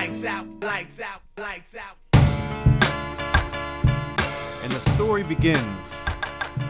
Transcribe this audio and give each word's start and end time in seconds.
lights 0.00 0.24
out, 0.24 0.46
lights 0.62 0.98
out, 1.00 1.20
lights 1.36 1.74
out. 1.76 1.96
And 4.64 4.72
the 4.72 4.90
story 4.94 5.22
begins. 5.22 5.92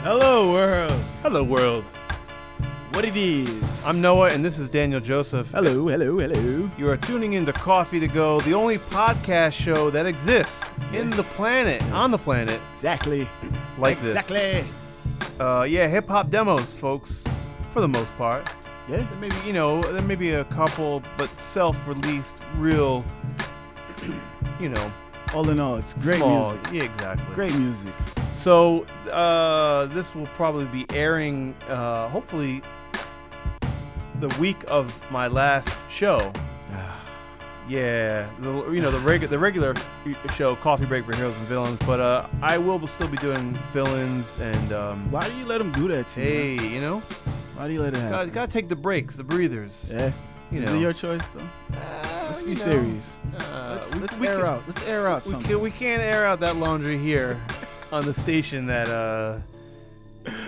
Hello, 0.02 0.50
world. 0.52 1.00
Hello, 1.22 1.44
world. 1.44 1.84
What 2.90 3.04
it 3.04 3.14
is? 3.14 3.86
I'm 3.86 4.00
Noah, 4.02 4.30
and 4.30 4.44
this 4.44 4.58
is 4.58 4.68
Daniel 4.68 4.98
Joseph. 4.98 5.52
Hello, 5.52 5.86
hello, 5.86 6.18
hello. 6.18 6.68
You 6.76 6.88
are 6.88 6.96
tuning 6.96 7.34
in 7.34 7.46
to 7.46 7.52
Coffee 7.52 8.00
to 8.00 8.08
Go, 8.08 8.40
the 8.40 8.54
only 8.54 8.78
podcast 8.78 9.52
show 9.52 9.90
that 9.90 10.06
exists 10.06 10.68
in 10.92 11.10
the 11.10 11.22
planet, 11.22 11.80
on 11.92 12.10
the 12.10 12.18
planet, 12.18 12.60
Exactly. 12.72 13.28
like 13.78 14.00
this. 14.00 14.16
Exactly. 14.16 14.64
Uh, 15.38 15.62
yeah, 15.62 15.86
hip 15.86 16.08
hop 16.08 16.30
demos, 16.30 16.72
folks, 16.72 17.22
for 17.70 17.80
the 17.80 17.86
most 17.86 18.12
part. 18.16 18.52
Yeah. 18.90 18.96
There 18.98 19.16
may 19.20 19.28
be, 19.28 19.36
you 19.46 19.52
know, 19.52 19.80
there 19.82 20.02
may 20.02 20.16
be 20.16 20.32
a 20.32 20.44
couple, 20.46 21.02
but 21.16 21.28
self-released, 21.36 22.34
real, 22.56 23.04
you 24.58 24.68
know, 24.68 24.92
All 25.32 25.48
in 25.48 25.60
all, 25.60 25.76
it's 25.76 25.94
great 25.94 26.18
small. 26.18 26.52
music. 26.54 26.72
Yeah, 26.72 26.82
exactly. 26.84 27.34
Great 27.34 27.54
music. 27.54 27.94
So 28.34 28.84
uh, 29.12 29.86
this 29.86 30.14
will 30.14 30.26
probably 30.28 30.64
be 30.66 30.86
airing, 30.92 31.54
uh, 31.68 32.08
hopefully, 32.08 32.62
the 34.18 34.28
week 34.40 34.64
of 34.66 34.92
my 35.10 35.26
last 35.28 35.68
show. 35.88 36.32
Yeah, 37.68 38.28
the, 38.40 38.68
you 38.72 38.80
know 38.80 38.90
the 38.90 38.98
regular 38.98 39.28
the 39.28 39.38
regular 39.38 39.74
show, 40.34 40.56
Coffee 40.56 40.86
Break 40.86 41.04
for 41.04 41.14
Heroes 41.14 41.36
and 41.38 41.46
Villains. 41.46 41.78
But 41.86 42.00
uh, 42.00 42.26
I 42.42 42.58
will 42.58 42.84
still 42.88 43.06
be 43.06 43.16
doing 43.18 43.54
fill-ins 43.72 44.40
and 44.40 44.72
um, 44.72 45.08
Why 45.12 45.28
do 45.28 45.36
you 45.36 45.44
let 45.44 45.58
them 45.58 45.70
do 45.70 45.86
that 45.86 46.08
to 46.08 46.20
you? 46.20 46.26
hey, 46.26 46.56
man? 46.56 46.72
you 46.72 46.80
know, 46.80 47.00
Why 47.60 47.66
do 47.66 47.74
you 47.74 47.82
let 47.82 47.92
it 47.92 47.98
happen? 47.98 48.10
gotta, 48.10 48.30
gotta 48.30 48.50
take 48.52 48.68
the 48.68 48.74
breaks, 48.76 49.16
the 49.16 49.22
breathers. 49.24 49.90
yeah. 49.92 50.12
You 50.50 50.62
Is 50.62 50.72
it 50.72 50.80
your 50.80 50.94
choice 50.94 51.26
though? 51.28 51.40
Uh, 51.76 52.26
Let's 52.30 52.40
be 52.40 52.48
know, 52.48 52.54
serious. 52.54 53.18
uh, 53.38 53.72
let's 53.76 53.94
let's 53.96 54.16
we 54.18 54.28
air 54.28 54.38
can- 54.38 54.46
out. 54.46 54.62
Let's 54.66 54.82
air 54.88 55.06
out 55.06 55.26
We, 55.26 55.32
something. 55.32 55.50
can, 55.50 55.60
we 55.60 55.70
can't 55.70 56.00
air 56.00 56.24
out 56.26 56.40
that 56.40 56.56
laundry 56.56 56.96
here 56.96 57.38
on 57.92 58.06
the 58.06 58.14
station 58.14 58.64
that 58.66 58.88
uh, 58.88 59.38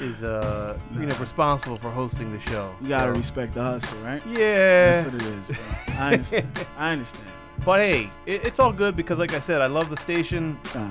is 0.00 0.22
uh, 0.22 0.78
you 0.94 1.00
know 1.04 1.14
responsible 1.16 1.76
for 1.76 1.90
hosting 1.90 2.32
the 2.32 2.40
show. 2.40 2.74
you 2.80 2.88
gotta 2.88 3.12
So, 3.12 3.18
respect 3.18 3.52
the 3.52 3.62
hustle, 3.62 3.98
right? 3.98 4.22
yeah. 4.26 4.92
That's 4.92 5.04
what 5.04 5.14
it 5.16 5.22
is, 5.22 5.46
bro. 5.48 5.56
I 5.98 6.12
understand. 6.14 6.66
I 6.78 6.92
understand. 6.92 7.24
But 7.62 7.80
hey, 7.80 8.10
it, 8.24 8.46
it's 8.46 8.58
all 8.58 8.72
good 8.72 8.96
because, 8.96 9.18
like 9.18 9.34
I 9.34 9.40
said, 9.40 9.60
I 9.60 9.66
love 9.66 9.90
the 9.90 9.98
station. 9.98 10.58
Nah, 10.74 10.90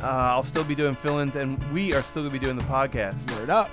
Uh, 0.00 0.06
I'll 0.32 0.44
still 0.44 0.62
be 0.64 0.76
doing 0.76 0.94
fill-ins, 0.94 1.34
and 1.34 1.58
we 1.72 1.92
are 1.92 2.02
still 2.02 2.22
gonna 2.22 2.32
be 2.32 2.38
doing 2.38 2.54
the 2.56 2.62
podcast. 2.62 3.28
word 3.36 3.50
up. 3.50 3.68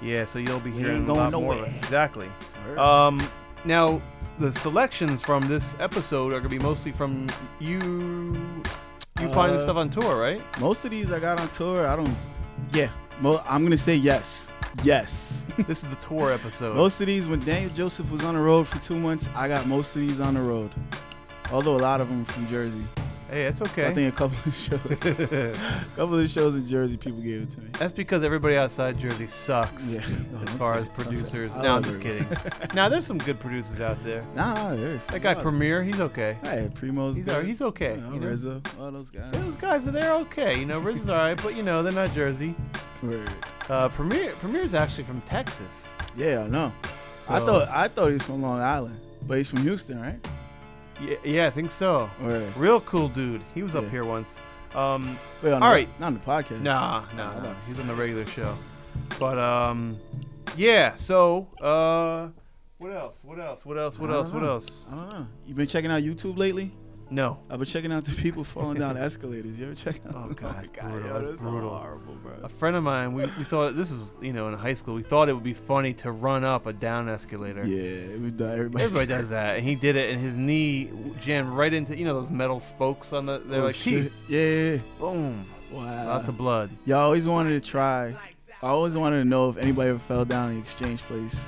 Yeah, 0.00 0.24
so 0.24 0.38
you'll 0.38 0.60
be 0.60 0.70
hearing 0.70 1.08
a 1.08 1.14
lot 1.14 1.32
going 1.32 1.58
more. 1.58 1.66
Exactly. 1.66 2.28
Um, 2.76 3.26
now 3.64 4.00
the 4.38 4.52
selections 4.52 5.22
from 5.22 5.48
this 5.48 5.74
episode 5.80 6.32
are 6.32 6.38
gonna 6.38 6.48
be 6.48 6.58
mostly 6.58 6.92
from 6.92 7.26
you. 7.58 7.80
You 9.20 9.28
find 9.30 9.52
this 9.52 9.62
Uh, 9.62 9.64
stuff 9.64 9.76
on 9.76 9.90
tour, 9.90 10.16
right? 10.20 10.40
Most 10.60 10.84
of 10.84 10.92
these 10.92 11.10
I 11.10 11.18
got 11.18 11.40
on 11.40 11.48
tour. 11.48 11.86
I 11.88 11.96
don't. 11.96 12.14
Yeah. 12.72 12.88
Mo- 13.20 13.42
I'm 13.48 13.64
gonna 13.64 13.76
say 13.76 13.96
yes. 13.96 14.48
Yes. 14.84 15.46
this 15.66 15.82
is 15.82 15.90
the 15.90 15.96
tour 15.96 16.32
episode. 16.32 16.76
most 16.76 17.00
of 17.00 17.08
these, 17.08 17.26
when 17.26 17.40
Daniel 17.44 17.70
Joseph 17.72 18.12
was 18.12 18.22
on 18.24 18.34
the 18.34 18.40
road 18.40 18.68
for 18.68 18.78
two 18.78 18.94
months, 18.96 19.28
I 19.34 19.48
got 19.48 19.66
most 19.66 19.96
of 19.96 20.02
these 20.02 20.20
on 20.20 20.34
the 20.34 20.40
road. 20.42 20.70
Although 21.50 21.74
a 21.74 21.78
lot 21.82 22.00
of 22.00 22.08
them 22.08 22.24
from 22.24 22.46
Jersey. 22.48 22.84
Hey, 23.30 23.44
it's 23.44 23.58
So 23.58 23.64
I 23.66 23.94
think 23.94 24.12
a 24.14 24.16
couple 24.16 24.36
of 24.46 24.54
shows, 24.54 24.80
a 25.32 25.54
couple 25.96 26.18
of 26.18 26.30
shows 26.30 26.56
in 26.56 26.66
Jersey, 26.66 26.96
people 26.96 27.20
gave 27.20 27.42
it 27.42 27.50
to 27.50 27.60
me. 27.60 27.68
That's 27.78 27.92
because 27.92 28.24
everybody 28.24 28.56
outside 28.56 28.98
Jersey 28.98 29.26
sucks. 29.26 29.92
Yeah. 29.94 30.00
No, 30.32 30.40
As 30.42 30.50
far 30.54 30.74
as 30.78 30.88
producers. 30.88 31.54
No, 31.56 31.76
I'm 31.76 31.82
just 31.82 32.00
kidding. 32.00 32.26
now 32.74 32.88
there's 32.90 33.06
some 33.06 33.18
good 33.18 33.38
producers 33.40 33.80
out 33.80 34.02
there. 34.04 34.24
Nah, 34.34 34.74
there 34.74 34.88
is. 34.88 35.06
That 35.06 35.22
guy 35.22 35.34
Premier, 35.34 35.82
he's 35.82 36.00
okay. 36.00 36.36
Hey, 36.42 36.70
Primo's 36.74 37.16
He's 37.16 37.24
good. 37.24 37.34
all- 37.36 37.42
he's 37.42 37.62
okay, 37.62 37.94
You 37.96 38.00
know, 38.02 38.12
you 38.14 38.20
know? 38.20 38.26
Rizzo, 38.28 38.62
all 38.80 38.90
those 38.90 39.10
guys. 39.10 39.32
Those 39.32 39.56
guys 39.56 39.86
are 39.86 39.90
they're 39.90 40.14
okay. 40.14 40.58
You 40.58 40.66
know, 40.66 40.78
Riz 40.78 41.00
is 41.02 41.10
alright, 41.10 41.40
but 41.42 41.56
you 41.56 41.62
know 41.62 41.82
they're 41.82 41.92
not 41.92 42.12
Jersey. 42.12 42.54
Word. 43.02 43.30
Uh, 43.68 43.88
Premier 43.90 44.30
Premier's 44.40 44.74
actually 44.74 45.04
from 45.04 45.20
Texas. 45.22 45.94
Yeah, 46.16 46.40
I 46.44 46.48
know. 46.48 46.72
I 47.28 47.38
thought 47.40 47.68
I 47.68 47.86
thought 47.88 48.06
he 48.08 48.14
was 48.14 48.22
from 48.24 48.42
Long 48.42 48.60
Island, 48.60 48.98
but 49.26 49.36
he's 49.36 49.48
from 49.50 49.62
Houston, 49.62 50.00
right? 50.00 50.18
Yeah, 51.00 51.16
yeah, 51.24 51.46
I 51.46 51.50
think 51.50 51.70
so. 51.70 52.10
Word. 52.20 52.56
Real 52.56 52.80
cool 52.80 53.08
dude. 53.08 53.42
He 53.54 53.62
was 53.62 53.74
up 53.74 53.88
here 53.88 54.04
once. 54.04 54.28
Um, 54.74 55.16
Wait, 55.42 55.52
All 55.52 55.60
the, 55.60 55.66
right. 55.66 55.88
not 56.00 56.08
on 56.08 56.14
the 56.14 56.20
podcast. 56.20 56.60
nah, 56.60 57.04
I'm 57.10 57.16
nah, 57.16 57.40
nah. 57.40 57.54
He's 57.54 57.80
on 57.80 57.86
the 57.86 57.94
regular 57.94 58.26
show. 58.26 58.56
But 59.18 59.38
um, 59.38 59.98
yeah. 60.56 60.94
So 60.96 61.48
uh, 61.60 62.28
what 62.78 62.92
else? 62.92 63.20
What 63.22 63.38
else? 63.38 63.64
What 63.64 63.78
else? 63.78 63.98
What 63.98 64.10
else? 64.10 64.30
What 64.32 64.42
else? 64.42 64.86
I 64.90 64.94
don't 64.94 65.08
know. 65.08 65.26
You 65.46 65.54
been 65.54 65.66
checking 65.68 65.90
out 65.90 66.02
YouTube 66.02 66.36
lately? 66.36 66.72
No. 67.10 67.38
I've 67.48 67.58
been 67.58 67.66
checking 67.66 67.90
out 67.92 68.04
the 68.04 68.14
people 68.20 68.44
falling 68.44 68.78
down 68.78 68.96
escalators. 68.98 69.58
You 69.58 69.66
ever 69.66 69.74
check 69.74 70.04
out? 70.06 70.12
Oh, 70.14 70.26
oh 70.30 70.34
God, 70.34 70.64
it's 70.64 70.70
brutal. 70.78 71.08
yo, 71.08 71.22
that's 71.30 71.40
brutal. 71.42 71.70
horrible, 71.70 72.14
bro. 72.22 72.34
A 72.42 72.48
friend 72.48 72.76
of 72.76 72.82
mine, 72.82 73.14
we, 73.14 73.22
we 73.22 73.44
thought 73.44 73.76
this 73.76 73.90
was 73.92 74.16
you 74.20 74.32
know 74.34 74.48
in 74.48 74.54
high 74.54 74.74
school. 74.74 74.94
We 74.94 75.02
thought 75.02 75.28
it 75.28 75.32
would 75.32 75.42
be 75.42 75.54
funny 75.54 75.94
to 75.94 76.10
run 76.12 76.44
up 76.44 76.66
a 76.66 76.72
down 76.72 77.08
escalator. 77.08 77.66
Yeah, 77.66 78.16
we've 78.18 78.36
done. 78.36 78.50
Everybody, 78.52 78.84
Everybody 78.84 79.06
does 79.06 79.28
that, 79.30 79.56
and 79.56 79.64
he 79.66 79.74
did 79.74 79.96
it, 79.96 80.12
and 80.12 80.20
his 80.20 80.34
knee 80.34 80.90
jammed 81.20 81.48
right 81.48 81.72
into 81.72 81.96
you 81.96 82.04
know 82.04 82.14
those 82.14 82.30
metal 82.30 82.60
spokes 82.60 83.12
on 83.14 83.24
the. 83.26 83.38
They're 83.38 83.60
Oh, 83.62 83.64
like 83.64 83.74
shit. 83.74 84.12
teeth. 84.28 84.28
Yeah. 84.28 84.76
Boom. 84.98 85.46
Wow. 85.72 86.06
Lots 86.08 86.28
of 86.28 86.36
blood. 86.36 86.70
Y'all 86.84 86.98
always 87.00 87.26
wanted 87.26 87.62
to 87.62 87.66
try. 87.66 88.14
I 88.62 88.66
always 88.68 88.96
wanted 88.96 89.18
to 89.18 89.24
know 89.24 89.48
if 89.50 89.56
anybody 89.56 89.90
ever 89.90 89.98
fell 89.98 90.24
down 90.24 90.50
in 90.50 90.56
the 90.56 90.60
exchange 90.62 91.00
place. 91.02 91.38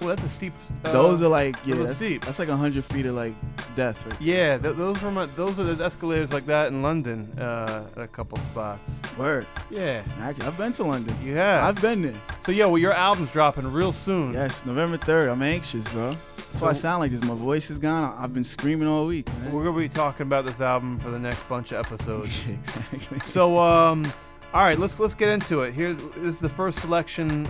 Well, 0.00 0.08
that's 0.08 0.22
a 0.22 0.28
steep. 0.28 0.52
Uh, 0.84 0.92
those 0.92 1.22
are 1.22 1.28
like 1.28 1.56
yeah, 1.66 1.74
that's, 1.76 1.96
steep. 1.96 2.24
that's 2.24 2.38
like 2.38 2.48
hundred 2.48 2.84
feet 2.86 3.04
of 3.06 3.14
like 3.14 3.34
death. 3.76 4.06
Right 4.06 4.20
Yeah, 4.20 4.56
th- 4.56 4.76
those 4.76 5.00
were 5.02 5.10
my, 5.10 5.26
those 5.26 5.58
are 5.58 5.64
there's 5.64 5.80
escalators 5.80 6.32
like 6.32 6.46
that 6.46 6.68
in 6.68 6.80
London 6.80 7.30
uh, 7.38 7.86
at 7.96 8.02
a 8.02 8.08
couple 8.08 8.38
spots. 8.38 9.02
Word. 9.18 9.46
Yeah, 9.70 10.02
I, 10.20 10.32
have 10.32 10.56
been 10.56 10.72
to 10.74 10.84
London. 10.84 11.14
you 11.22 11.34
have. 11.34 11.64
I've 11.64 11.82
been 11.82 12.02
there. 12.02 12.20
so 12.40 12.50
yeah, 12.50 12.64
well 12.64 12.78
your 12.78 12.94
album's 12.94 13.32
dropping 13.32 13.70
real 13.70 13.92
soon. 13.92 14.32
Yes, 14.32 14.64
November 14.64 14.96
third. 14.96 15.28
I'm 15.28 15.42
anxious, 15.42 15.86
bro. 15.88 16.16
That's 16.36 16.60
why 16.60 16.70
I 16.70 16.72
sound 16.72 17.00
like 17.00 17.10
this. 17.10 17.22
My 17.22 17.34
voice 17.34 17.70
is 17.70 17.78
gone. 17.78 18.16
I've 18.18 18.34
been 18.34 18.42
screaming 18.42 18.88
all 18.88 19.06
week. 19.06 19.28
Man. 19.28 19.52
We're 19.52 19.64
gonna 19.64 19.78
be 19.78 19.88
talking 19.88 20.26
about 20.26 20.46
this 20.46 20.60
album 20.60 20.98
for 20.98 21.10
the 21.10 21.18
next 21.18 21.46
bunch 21.48 21.72
of 21.72 21.84
episodes. 21.84 22.48
exactly. 22.92 23.20
so 23.20 23.58
um, 23.58 24.10
all 24.52 24.62
right, 24.62 24.78
let's 24.78 24.98
let's 24.98 25.14
get 25.14 25.28
into 25.28 25.62
it. 25.62 25.74
Here, 25.74 25.92
this 25.92 26.34
is 26.34 26.40
the 26.40 26.48
first 26.48 26.80
selection 26.80 27.48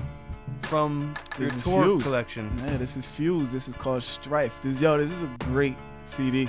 from 0.62 1.15
your 1.38 1.48
This 1.48 1.59
is 1.59 1.65
tour 1.65 1.84
Fuse. 1.84 2.03
collection. 2.03 2.50
Yeah, 2.66 2.76
this 2.76 2.97
is 2.97 3.06
Fuse. 3.06 3.53
This 3.53 3.69
is 3.69 3.75
called 3.75 4.03
Strife. 4.03 4.60
This 4.62 4.81
yo, 4.81 4.97
this 4.98 5.10
is 5.10 5.22
a 5.22 5.31
great 5.44 5.76
CD. 6.06 6.48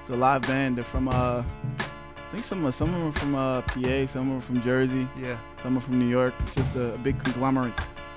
It's 0.00 0.10
a 0.10 0.16
live 0.16 0.42
band. 0.42 0.76
They're 0.76 0.84
from 0.84 1.08
uh, 1.08 1.42
I 1.42 2.32
think 2.32 2.44
some 2.44 2.64
of 2.64 2.74
some 2.74 2.88
of 2.94 2.94
them 3.00 3.08
are 3.08 3.12
from 3.12 3.34
uh 3.34 3.60
PA, 3.62 4.06
some 4.06 4.22
of 4.22 4.28
them 4.28 4.36
are 4.38 4.40
from 4.40 4.62
Jersey, 4.62 5.08
Yeah, 5.20 5.38
some 5.58 5.76
are 5.76 5.80
from 5.80 5.98
New 5.98 6.08
York. 6.08 6.34
It's 6.40 6.54
just 6.54 6.76
a, 6.76 6.94
a 6.94 6.98
big 6.98 7.18
conglomerate, 7.24 7.74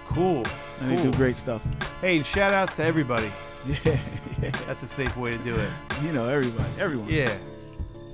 cool. 0.08 0.44
and 0.82 0.92
they 0.92 1.02
do 1.02 1.12
great 1.14 1.36
stuff. 1.36 1.62
Hey, 2.02 2.18
and 2.18 2.26
shout 2.26 2.54
outs 2.54 2.74
to 2.76 2.84
everybody. 2.84 3.30
Yeah, 3.86 4.00
yeah. 4.42 4.50
That's 4.66 4.82
a 4.82 4.88
safe 4.88 5.16
way 5.16 5.38
to 5.38 5.44
do 5.44 5.56
it. 5.56 5.70
You 6.02 6.12
know 6.14 6.28
everybody, 6.28 6.68
everyone. 6.80 7.08
Yeah. 7.08 7.32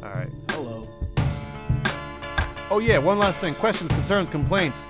All 0.04 0.10
right. 0.10 0.30
Hello. 0.50 0.86
Oh 2.70 2.80
yeah, 2.80 2.98
one 2.98 3.18
last 3.18 3.40
thing. 3.40 3.54
Questions, 3.56 3.90
concerns, 3.90 4.28
complaints, 4.28 4.90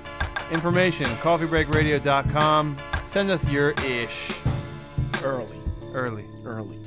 information, 0.51 1.05
coffeebreakradio.com. 1.17 2.77
Send 3.05 3.29
us 3.31 3.47
your 3.49 3.71
ish 3.85 4.31
Early, 5.23 5.59
early. 5.93 6.25
early. 6.45 6.79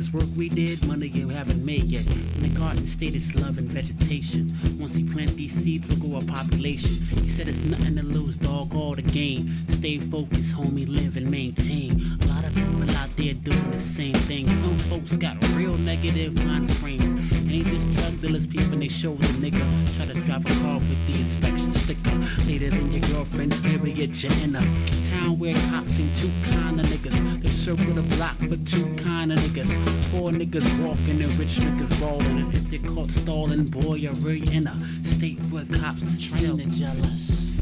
Work 0.00 0.24
we 0.36 0.48
did, 0.48 0.84
money 0.88 1.08
you 1.08 1.28
haven't 1.28 1.64
made 1.64 1.84
yet. 1.84 2.06
In 2.36 2.42
the 2.42 2.58
garden 2.58 2.86
state, 2.86 3.14
it's 3.14 3.34
love 3.34 3.58
and 3.58 3.70
vegetation. 3.70 4.48
Once 4.80 4.98
you 4.98 5.04
plant 5.04 5.30
these 5.32 5.52
seeds, 5.52 5.86
we'll 5.88 6.00
grow 6.00 6.18
a 6.18 6.24
population. 6.24 6.90
He 7.18 7.28
said 7.28 7.48
it's 7.48 7.58
nothing 7.58 7.96
to 7.96 8.02
lose, 8.02 8.38
dog, 8.38 8.74
all 8.74 8.94
the 8.94 9.02
game. 9.02 9.46
Stay 9.68 9.98
focused, 9.98 10.56
homie, 10.56 10.88
live 10.88 11.18
and 11.18 11.30
maintain. 11.30 12.00
A 12.22 12.26
lot 12.26 12.44
of 12.44 12.54
people 12.54 12.82
out 12.96 13.14
there 13.16 13.34
doing 13.34 13.70
the 13.70 13.78
same 13.78 14.14
thing. 14.14 14.48
Some 14.48 14.78
folks 14.78 15.16
got 15.16 15.36
real 15.54 15.76
negative 15.76 16.34
mind 16.44 16.74
frames. 16.76 17.12
Ain't 17.50 17.66
just 17.66 17.90
drug 17.92 18.20
dealers, 18.22 18.46
people 18.46 18.70
skipping 18.70 18.80
they 18.80 18.88
the 18.88 19.50
nigga. 19.50 19.96
Try 19.96 20.06
to 20.06 20.14
drive 20.20 20.46
a 20.46 20.62
car 20.62 20.78
with 20.78 21.06
the 21.06 21.18
inspection 21.18 21.72
sticker. 21.72 22.16
Later 22.46 22.70
than 22.70 22.90
your 22.90 23.02
girlfriend's 23.08 23.60
period, 23.60 24.22
you're 24.22 24.32
in 24.44 24.56
a 24.56 24.62
town 25.08 25.38
where 25.38 25.54
cops 25.70 25.98
ain't 25.98 26.16
two 26.16 26.30
kind 26.50 26.80
of 26.80 26.86
niggas. 26.86 27.39
They 27.50 27.56
circle 27.56 27.94
the 27.94 28.02
block 28.14 28.36
for 28.36 28.56
two 28.58 28.94
kind 29.02 29.32
of 29.32 29.38
niggas. 29.40 29.74
Four 30.12 30.30
niggas 30.30 30.86
walking 30.86 31.20
and 31.20 31.32
rich 31.34 31.56
niggas 31.58 32.00
rolling. 32.00 32.42
And 32.42 32.54
if 32.54 32.72
you're 32.72 32.94
caught 32.94 33.10
stalling, 33.10 33.64
boy, 33.64 33.94
you're 33.94 34.12
really 34.22 34.46
in 34.54 34.68
a 34.68 34.78
state 35.02 35.40
where 35.50 35.64
cops 35.64 36.14
are 36.14 36.38
trained 36.38 36.70
jealous. 36.70 37.58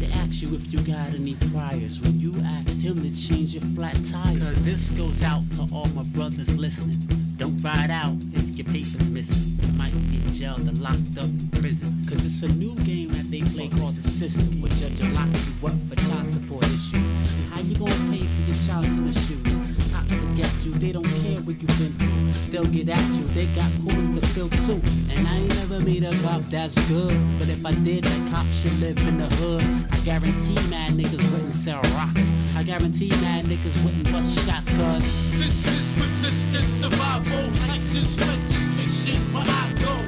They 0.00 0.10
ask 0.10 0.42
you 0.42 0.48
if 0.56 0.72
you 0.72 0.80
got 0.80 1.14
any 1.14 1.36
priors 1.52 2.00
when 2.00 2.18
you 2.18 2.34
asked 2.44 2.82
him 2.82 3.00
to 3.00 3.10
change 3.14 3.54
your 3.54 3.62
flat 3.76 3.96
tire. 4.10 4.40
Cause 4.40 4.64
this 4.64 4.90
goes 4.90 5.22
out 5.22 5.44
to 5.54 5.68
all 5.72 5.86
my 5.94 6.02
brothers 6.18 6.58
listening. 6.58 6.98
Don't 7.36 7.62
ride 7.62 7.92
out 7.92 8.16
if 8.34 8.58
your 8.58 8.66
paper's 8.66 9.08
missing. 9.14 9.54
You 9.62 9.72
might 9.78 9.94
be 10.10 10.18
jailed 10.36 10.66
or 10.66 10.72
locked 10.82 11.16
up 11.16 11.26
in 11.26 11.48
prison. 11.54 12.02
Cause 12.08 12.24
it's 12.24 12.42
a 12.42 12.48
new 12.58 12.74
game 12.82 13.10
that 13.10 13.30
they 13.30 13.42
play 13.42 13.68
called 13.68 13.94
the 13.94 14.02
system. 14.02 14.60
Where 14.60 14.72
judge 14.72 14.98
will 14.98 15.14
lock 15.14 15.28
you 15.30 15.68
up 15.68 15.78
for 15.88 15.94
child 15.94 16.32
support 16.32 16.64
issues. 16.64 16.94
And 17.38 17.52
how 17.52 17.60
you 17.60 17.76
gonna 17.78 18.07
for 18.38 18.50
your 18.50 18.56
child 18.66 18.84
tennis 18.84 19.28
shoes? 19.28 19.92
Cops 19.92 20.08
to 20.08 20.26
get 20.36 20.52
you, 20.64 20.72
they 20.72 20.92
don't 20.92 21.04
care 21.04 21.40
where 21.42 21.56
you've 21.56 21.78
been. 21.78 22.32
They'll 22.50 22.64
get 22.66 22.88
at 22.88 23.08
you, 23.14 23.24
they 23.34 23.46
got 23.54 23.70
coolers 23.82 24.08
to 24.08 24.26
fill 24.34 24.48
too. 24.66 24.80
And 25.12 25.26
I 25.26 25.36
ain't 25.36 25.54
never 25.56 25.80
meet 25.80 26.04
a 26.04 26.12
cop 26.22 26.42
that's 26.50 26.76
good. 26.88 27.16
But 27.38 27.48
if 27.48 27.64
I 27.64 27.72
did, 27.84 28.04
that 28.04 28.30
cop 28.30 28.46
should 28.52 28.78
live 28.80 28.98
in 29.08 29.18
the 29.18 29.26
hood. 29.36 29.64
I 29.90 29.98
guarantee 30.04 30.54
mad 30.70 30.92
niggas 30.92 31.24
wouldn't 31.32 31.54
sell 31.54 31.82
rocks. 31.96 32.32
I 32.56 32.62
guarantee 32.62 33.10
mad 33.22 33.44
niggas 33.44 33.84
wouldn't 33.84 34.10
bust 34.12 34.38
shots, 34.46 34.70
cause 34.76 35.38
This 35.38 35.66
is 35.66 35.86
resistance, 35.94 36.66
survival, 36.66 37.44
license, 37.68 38.18
registration, 38.18 39.18
where 39.32 39.44
I 39.46 39.72
go. 39.84 40.07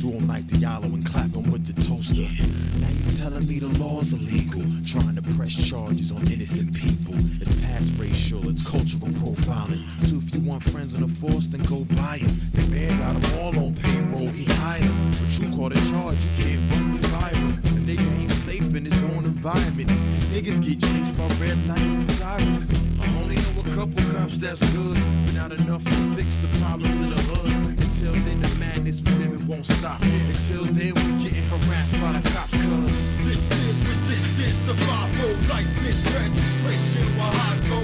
Do 0.00 0.12
him 0.12 0.26
like 0.28 0.44
Diallo 0.44 0.92
and 0.92 1.04
clap 1.04 1.30
him 1.30 1.50
with 1.50 1.66
the 1.66 1.74
toaster. 1.82 2.28
Now 2.78 2.88
you 2.88 3.04
telling 3.18 3.46
me 3.46 3.58
the 3.58 3.72
law's 3.82 4.12
illegal. 4.12 4.62
Trying 4.84 5.16
to 5.16 5.22
press 5.36 5.54
charges 5.54 6.12
on 6.12 6.20
innocent 6.30 6.74
people. 6.74 7.14
It's 7.40 7.54
past 7.66 7.98
racial, 7.98 8.48
it's 8.48 8.62
cultural 8.68 9.10
profiling. 9.20 9.82
So 10.06 10.16
if 10.16 10.34
you 10.34 10.40
want 10.40 10.62
friends 10.62 10.94
on 10.94 11.02
the 11.02 11.12
force, 11.20 11.46
then 11.46 11.62
go 11.64 11.84
buy 11.96 12.18
them. 12.18 12.32
The 12.54 12.66
man 12.70 12.98
got 12.98 13.20
them 13.20 13.38
all 13.40 13.56
on 13.58 13.74
payroll, 13.74 14.28
he 14.28 14.44
hired 14.60 14.84
'em. 14.84 15.10
But 15.10 15.30
you 15.38 15.48
caught 15.56 15.72
a 15.72 15.80
charge, 15.90 16.18
you 16.24 16.32
can't 16.44 16.70
run 16.70 17.00
the 17.00 17.08
fire. 17.08 17.46
The 17.74 17.82
nigga 17.88 18.20
ain't 18.20 18.32
safe 18.32 18.74
in 18.74 18.84
his 18.84 19.02
own 19.14 19.24
environment. 19.24 19.88
These 19.88 20.28
niggas 20.34 20.60
get 20.60 20.80
chased 20.80 21.16
by 21.16 21.26
red 21.40 21.58
lights 21.66 21.94
and 22.00 22.10
sirens. 22.12 22.70
I 23.00 23.06
only 23.20 23.36
know 23.36 23.60
a 23.60 23.64
couple 23.74 24.02
cops 24.12 24.36
that's 24.36 24.60
good, 24.74 24.98
but 25.24 25.34
not 25.34 25.52
enough 25.52 25.84
to 25.84 25.96
fix 26.16 26.36
the 26.36 26.48
problems 26.60 27.00
in 27.00 27.10
the 27.10 27.22
hood. 27.28 27.45
Won't 29.68 29.78
stop. 29.78 30.02
Until 30.02 30.64
then, 30.64 30.94
we're 30.94 31.18
getting 31.22 31.46
harassed 31.48 32.00
by 32.00 32.12
the 32.12 32.22
cops. 32.30 32.50
Cause 32.50 33.24
This 33.24 33.44
is 33.66 33.76
resistance, 33.86 34.54
survival, 34.66 35.32
license, 35.50 36.02
registration, 36.14 37.06
while 37.18 37.32
I 37.32 37.52
go. 37.68 37.80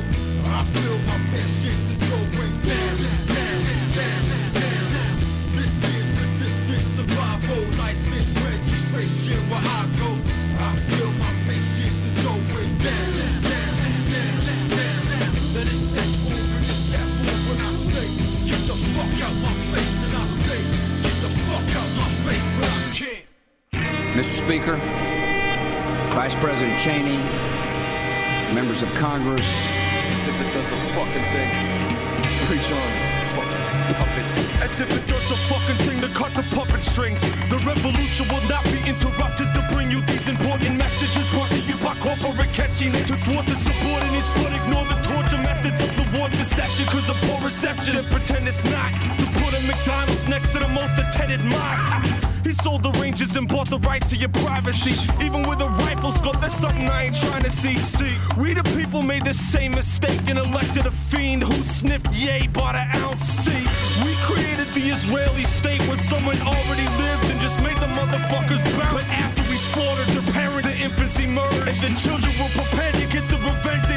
I 0.53 0.63
feel 0.63 0.99
my 1.09 1.19
patience 1.31 1.91
is 1.91 2.01
going 2.11 2.55
down, 2.63 2.95
down, 3.31 3.61
down, 3.97 4.23
down. 4.55 4.85
This 5.57 5.75
is 5.83 6.07
resistance, 6.23 6.89
survival, 6.97 7.63
license, 7.79 8.31
registration, 8.47 9.39
while 9.51 9.67
I 9.67 9.83
go. 9.99 10.32
Mr. 24.13 24.45
Speaker, 24.45 24.77
Vice 26.13 26.37
President 26.37 26.79
Cheney, 26.79 27.17
members 28.53 28.83
of 28.83 28.93
Congress, 28.93 29.49
As 29.49 30.29
if 30.29 30.37
it 30.37 30.53
does 30.53 30.71
a 30.71 30.77
fucking 30.93 31.27
thing. 31.33 31.49
Preach 32.45 32.69
on, 32.77 32.93
fucking 33.33 33.65
puppet. 33.97 34.27
As 34.61 34.81
if 34.81 34.93
it 34.93 35.09
does 35.09 35.25
a 35.33 35.37
fucking 35.49 35.81
thing 35.89 36.03
to 36.03 36.09
cut 36.13 36.29
the 36.37 36.45
puppet 36.55 36.83
strings. 36.83 37.23
The 37.49 37.57
revolution 37.65 38.29
will 38.29 38.45
not 38.53 38.63
be 38.69 38.85
interrupted 38.85 39.49
to 39.57 39.65
bring 39.73 39.91
you 39.91 40.05
these 40.05 40.29
important 40.29 40.77
messages 40.77 41.25
brought 41.33 41.49
to 41.49 41.61
you 41.65 41.81
by 41.81 41.97
corporate 41.97 42.53
catching 42.53 42.93
to 42.93 43.17
thwart 43.17 43.47
the 43.47 43.57
subordinates, 43.57 44.29
but 44.37 44.53
ignore 44.53 44.85
the 44.93 45.01
torture 45.09 45.41
methods 45.41 45.81
of 45.81 45.89
the 45.97 46.05
war 46.21 46.29
deception. 46.29 46.85
Cause 46.85 47.09
of 47.09 47.17
poor 47.25 47.41
reception 47.41 47.97
and 47.97 48.07
pretend 48.13 48.47
it's 48.47 48.63
not. 48.69 48.93
To 49.01 49.25
put 49.41 49.57
a 49.57 49.61
McDonald's 49.65 50.29
next 50.29 50.53
to 50.53 50.59
the 50.59 50.69
most 50.69 51.01
attended 51.01 51.41
mosque. 51.49 52.22
He 52.45 52.53
sold 52.53 52.83
the 52.83 52.91
ranges 53.01 53.37
and 53.37 53.49
bought 53.49 53.71
the 53.71 53.79
rights 53.79 54.09
to 54.11 54.17
your 54.17 54.29
privacy. 54.29 54.95
Even 55.25 55.43
with 55.49 55.61
a 55.61 55.69
rifle 55.87 56.13
scope, 56.13 56.41
that's 56.41 56.57
something 56.57 56.89
I 56.89 57.05
ain't 57.05 57.17
trying 57.17 57.45
to 57.45 57.51
see. 57.51 57.77
See, 57.77 58.15
we 58.37 58.55
the 58.55 58.65
people 58.77 59.03
made 59.03 59.25
the 59.25 59.35
same 59.35 59.71
mistake 59.73 60.21
and 60.27 60.39
elected 60.39 60.87
a 60.87 60.91
fiend 60.91 61.45
who 61.45 61.55
sniffed 61.63 62.13
yay 62.13 62.49
by 62.49 62.73
the 62.73 62.85
ounce. 63.05 63.25
See, 63.25 63.63
we 64.05 64.15
created 64.23 64.69
the 64.75 64.91
Israeli 64.91 65.45
state 65.45 65.83
where 65.87 65.97
someone 65.97 66.41
already 66.43 66.89
lived 66.99 67.31
and 67.31 67.41
just 67.41 67.63
made 67.63 67.77
the 67.77 67.91
motherfuckers 67.99 68.63
bounce. 68.77 68.95
But 68.95 69.09
after 69.09 69.43
we 69.49 69.57
slaughtered 69.57 70.09
their 70.09 70.33
parents, 70.33 70.69
the 70.69 70.85
infancy 70.85 71.27
murdered, 71.27 71.69
and 71.69 71.79
the 71.79 71.95
children 72.01 72.33
were 72.41 72.53
prepared 72.59 72.95
to 72.95 73.07
get 73.07 73.29
the 73.31 73.37
revenge 73.37 73.92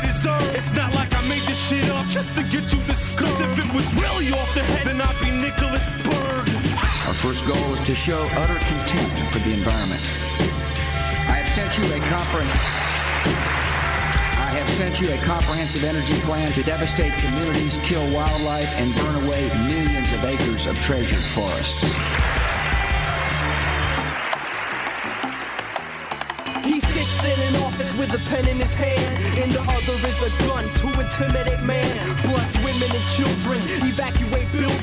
first 7.25 7.48
goal 7.48 7.74
is 7.74 7.79
to 7.79 7.96
show 7.96 8.22
utter 8.38 8.53
contempt 8.53 9.17
for 9.34 9.39
the 9.39 9.53
environment. 9.58 10.00
I 11.25 11.41
have 11.41 11.50
sent 11.50 11.74
you 11.74 11.84
a 11.89 12.00
compre- 12.05 12.46
I 14.46 14.53
have 14.53 14.70
sent 14.77 15.01
you 15.01 15.10
a 15.10 15.17
comprehensive 15.25 15.84
energy 15.84 16.22
plan 16.22 16.48
to 16.50 16.62
devastate 16.62 17.17
communities, 17.17 17.79
kill 17.79 18.05
wildlife, 18.13 18.70
and 18.77 18.94
burn 18.98 19.25
away 19.25 19.50
millions 19.65 20.13
of 20.13 20.24
acres 20.24 20.67
of 20.67 20.77
treasured 20.86 21.25
forests. 21.34 21.89
He 26.62 26.79
sits 26.79 27.24
in 27.25 27.39
an 27.50 27.55
office 27.65 27.98
with 27.98 28.13
a 28.13 28.22
pen 28.29 28.48
in 28.48 28.58
his 28.58 28.75
hand. 28.75 29.36
In 29.36 29.50
the 29.50 29.62
other 29.62 29.98
is 30.05 30.22
a 30.22 30.32
gun 30.46 30.65
to 30.77 30.88
intimidate 31.01 31.63
man. 31.63 32.17
Plus 32.17 32.51
women 32.62 32.89
and 32.94 33.05
children 33.17 33.58
evacuate 33.82 34.25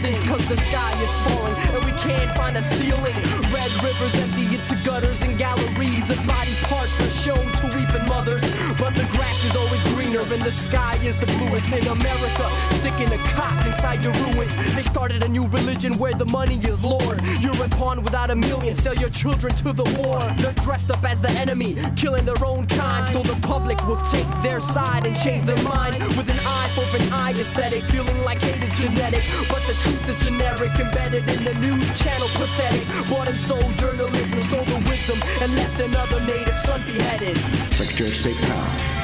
cause 0.02 0.46
the 0.48 0.56
sky 0.56 0.92
is 1.00 1.14
falling 1.22 1.54
and 1.74 1.84
we 1.84 1.92
can't 1.92 2.36
find 2.36 2.56
a 2.56 2.62
ceiling. 2.62 3.14
Red 3.54 3.70
rivers 3.82 4.14
empty 4.18 4.44
into 4.56 4.74
gutters 4.84 5.22
and 5.22 5.38
galleries 5.38 6.10
and 6.10 6.26
body 6.26 6.54
parts 6.66 6.98
are 7.00 7.14
shown 7.22 7.46
to 7.62 7.64
weeping 7.78 8.06
mothers. 8.08 8.42
But 8.78 8.96
the 8.96 9.06
grass 9.14 9.38
is 9.44 9.54
always 9.54 9.81
and 10.30 10.42
the 10.42 10.52
sky 10.52 10.94
is 11.02 11.16
the 11.16 11.26
bluest 11.26 11.72
in 11.72 11.86
America. 11.86 12.46
Sticking 12.78 13.10
a 13.12 13.18
cock 13.28 13.66
inside 13.66 14.04
your 14.04 14.12
ruins. 14.24 14.54
They 14.74 14.82
started 14.82 15.24
a 15.24 15.28
new 15.28 15.46
religion 15.48 15.96
where 15.98 16.14
the 16.14 16.26
money 16.26 16.58
is 16.58 16.82
Lord. 16.82 17.20
You're 17.40 17.60
a 17.64 17.68
pawn 17.68 18.02
without 18.02 18.30
a 18.30 18.36
million. 18.36 18.74
Sell 18.74 18.94
your 18.94 19.10
children 19.10 19.52
to 19.56 19.72
the 19.72 19.84
war. 19.98 20.20
They're 20.38 20.52
dressed 20.64 20.90
up 20.90 21.02
as 21.04 21.20
the 21.20 21.30
enemy, 21.32 21.76
killing 21.96 22.24
their 22.24 22.44
own 22.44 22.66
kind. 22.66 23.08
So 23.08 23.22
the 23.22 23.38
public 23.46 23.84
will 23.86 24.00
take 24.12 24.28
their 24.42 24.60
side 24.60 25.06
and 25.06 25.16
change 25.16 25.44
their 25.44 25.62
mind 25.62 25.98
with 26.16 26.28
an 26.30 26.40
eye 26.44 26.70
for 26.74 26.84
an 26.96 27.12
eye 27.12 27.32
aesthetic. 27.32 27.82
Feeling 27.84 28.22
like 28.24 28.42
hate 28.42 28.62
is 28.62 28.78
genetic, 28.78 29.24
but 29.48 29.62
the 29.66 29.74
truth 29.82 30.08
is 30.08 30.24
generic. 30.24 30.72
Embedded 30.78 31.28
in 31.30 31.44
the 31.44 31.54
news 31.54 31.86
channel, 31.98 32.28
pathetic. 32.34 32.86
Bought 33.08 33.28
and 33.28 33.38
sold 33.38 33.76
journalism, 33.78 34.42
stole 34.42 34.64
the 34.64 34.82
wisdom, 34.88 35.18
and 35.40 35.54
left 35.54 35.80
another 35.80 36.20
native 36.26 36.58
son 36.60 36.80
beheaded. 36.86 37.36
Secretary 37.72 38.08
of 38.08 38.14
State 38.14 38.36
Powell. 38.42 39.01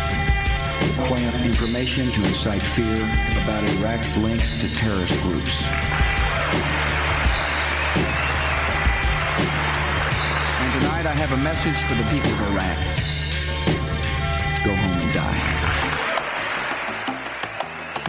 Plant 1.06 1.46
information 1.46 2.10
to 2.10 2.24
incite 2.26 2.60
fear 2.60 2.96
about 3.42 3.62
Iraq's 3.78 4.16
links 4.16 4.60
to 4.60 4.68
terrorist 4.74 5.22
groups. 5.22 5.62
And 10.60 10.72
tonight 10.82 11.06
I 11.06 11.14
have 11.14 11.32
a 11.32 11.36
message 11.42 11.80
for 11.82 11.94
the 11.94 12.02
people 12.10 12.32
of 12.32 12.40
Iraq. 12.50 12.78
Go 14.64 14.74
home 14.74 15.00
and 15.00 15.14
die. 15.14 15.58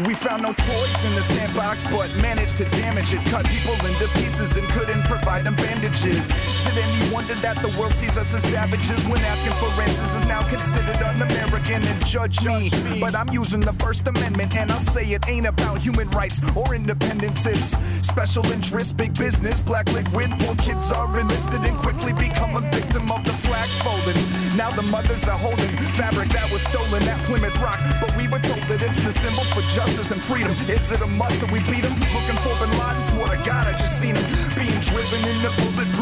We 0.08 0.16
found 0.16 0.44
no 0.44 0.54
toys 0.54 1.04
in 1.04 1.14
the 1.14 1.22
sandbox, 1.22 1.84
but 1.84 2.10
managed 2.16 2.58
to 2.58 2.66
damage 2.66 3.14
it. 3.14 3.20
Cut 3.26 3.46
people 3.46 3.76
into 3.86 4.08
pieces 4.16 4.56
and 4.56 4.68
couldn't 4.70 5.04
provide 5.04 5.44
them 5.44 5.56
bandages. 5.56 6.26
It 6.68 6.78
any 6.78 7.14
wonder 7.14 7.34
that 7.36 7.62
the 7.62 7.78
world 7.80 7.94
sees 7.94 8.18
us 8.18 8.34
as 8.34 8.44
savages 8.44 9.06
when 9.08 9.22
asking 9.26 9.54
for 9.54 9.70
answers 9.82 10.16
is 10.16 10.28
now 10.28 10.48
considered 10.70 11.02
un-American 11.04 11.84
and 11.84 12.06
judge 12.06 12.46
me? 12.46 12.70
But 13.00 13.16
I'm 13.16 13.30
using 13.30 13.62
the 13.62 13.74
First 13.74 14.08
Amendment 14.08 14.56
and 14.56 14.72
I'll 14.72 14.80
say 14.80 15.04
it 15.06 15.28
ain't 15.28 15.48
about 15.48 15.78
human 15.80 16.10
rights 16.12 16.40
or 16.56 16.76
independence. 16.76 17.46
It's 17.46 17.78
special 18.06 18.46
interest, 18.52 18.96
big 18.98 19.18
business, 19.18 19.62
black 19.62 19.92
liquid. 19.92 20.30
Poor 20.40 20.56
kids 20.56 20.92
are 20.92 21.10
enlisted 21.20 21.62
and 21.62 21.78
quickly 21.78 22.14
become 22.14 22.56
a 22.56 22.62
victim 22.72 23.12
of 23.12 23.24
the 23.26 23.34
flag 23.46 23.70
folding. 23.84 24.22
Now 24.58 24.72
the 24.72 24.84
mothers 24.92 25.28
are 25.28 25.38
holding 25.38 25.72
fabric 25.94 26.30
that 26.30 26.52
was 26.52 26.62
stolen 26.62 27.04
at 27.04 27.20
Plymouth 27.26 27.58
Rock, 27.60 27.80
but 28.02 28.16
we 28.16 28.28
were 28.28 28.40
told 28.40 28.64
that 28.70 28.82
it's 28.84 29.00
the 29.02 29.12
symbol 29.12 29.44
for 29.56 29.62
justice 29.74 30.12
and 30.12 30.22
freedom. 30.22 30.52
Is 30.70 30.92
it 30.92 31.02
a 31.02 31.08
must 31.08 31.40
that 31.42 31.52
we 31.52 31.60
beat 31.66 31.84
them? 31.84 31.96
Looking 32.14 32.40
for 32.46 32.54
Bin 32.62 32.72
Laden, 32.78 33.02
swear 33.10 33.30
to 33.36 33.42
God 33.42 33.68
I 33.68 33.72
just 33.72 34.00
seen 34.00 34.16
him 34.16 34.28
being 34.54 34.80
driven 34.92 35.22
in 35.26 35.38
the 35.42 35.52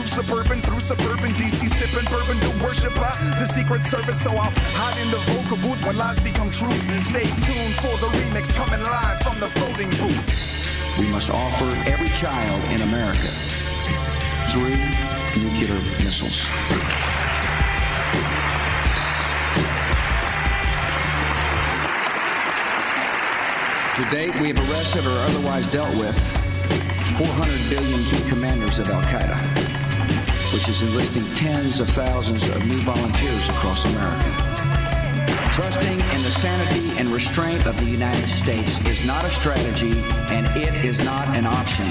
suburban 0.07 0.61
through 0.61 0.79
suburban 0.79 1.33
DC, 1.33 1.69
sipping 1.69 2.09
bourbon 2.09 2.39
to 2.39 2.63
worship 2.63 2.93
uh, 2.95 3.13
the 3.39 3.45
Secret 3.45 3.83
Service. 3.83 4.21
So 4.23 4.31
I'll 4.31 4.51
hide 4.73 4.97
in 5.01 5.11
the 5.11 5.19
vocal 5.33 5.57
booth 5.57 5.83
when 5.83 5.97
lies 5.97 6.19
become 6.19 6.49
truth. 6.49 6.81
Stay 7.05 7.25
tuned 7.45 7.75
for 7.83 7.93
the 7.99 8.09
remix 8.17 8.55
coming 8.55 8.83
live 8.83 9.19
from 9.21 9.39
the 9.39 9.47
voting 9.59 9.89
booth. 10.01 10.97
We 10.99 11.07
must 11.07 11.29
offer 11.29 11.69
every 11.89 12.09
child 12.09 12.63
in 12.71 12.81
America 12.89 13.29
three 14.51 14.77
nuclear 15.35 15.77
missiles. 16.01 16.47
To 23.97 24.05
date, 24.11 24.33
we 24.39 24.49
have 24.49 24.69
arrested 24.69 25.05
or 25.05 25.17
otherwise 25.25 25.67
dealt 25.67 25.95
with 25.95 26.15
400 27.17 27.69
billion 27.69 28.03
key 28.05 28.29
commanders 28.29 28.77
of 28.77 28.89
Al 28.91 29.01
Qaeda, 29.01 29.66
which 30.53 30.69
is 30.69 30.81
enlisting 30.81 31.25
tens 31.33 31.79
of 31.79 31.89
thousands 31.89 32.47
of 32.49 32.65
new 32.65 32.77
volunteers 32.79 33.49
across 33.49 33.85
America. 33.93 34.31
Trusting 35.53 35.99
in 36.15 36.23
the 36.23 36.31
sanity 36.31 36.91
and 36.97 37.09
restraint 37.09 37.65
of 37.65 37.77
the 37.79 37.85
United 37.85 38.27
States 38.27 38.79
is 38.87 39.05
not 39.05 39.23
a 39.25 39.29
strategy, 39.29 39.99
and 40.31 40.45
it 40.57 40.85
is 40.85 41.03
not 41.03 41.35
an 41.35 41.45
option. 41.45 41.87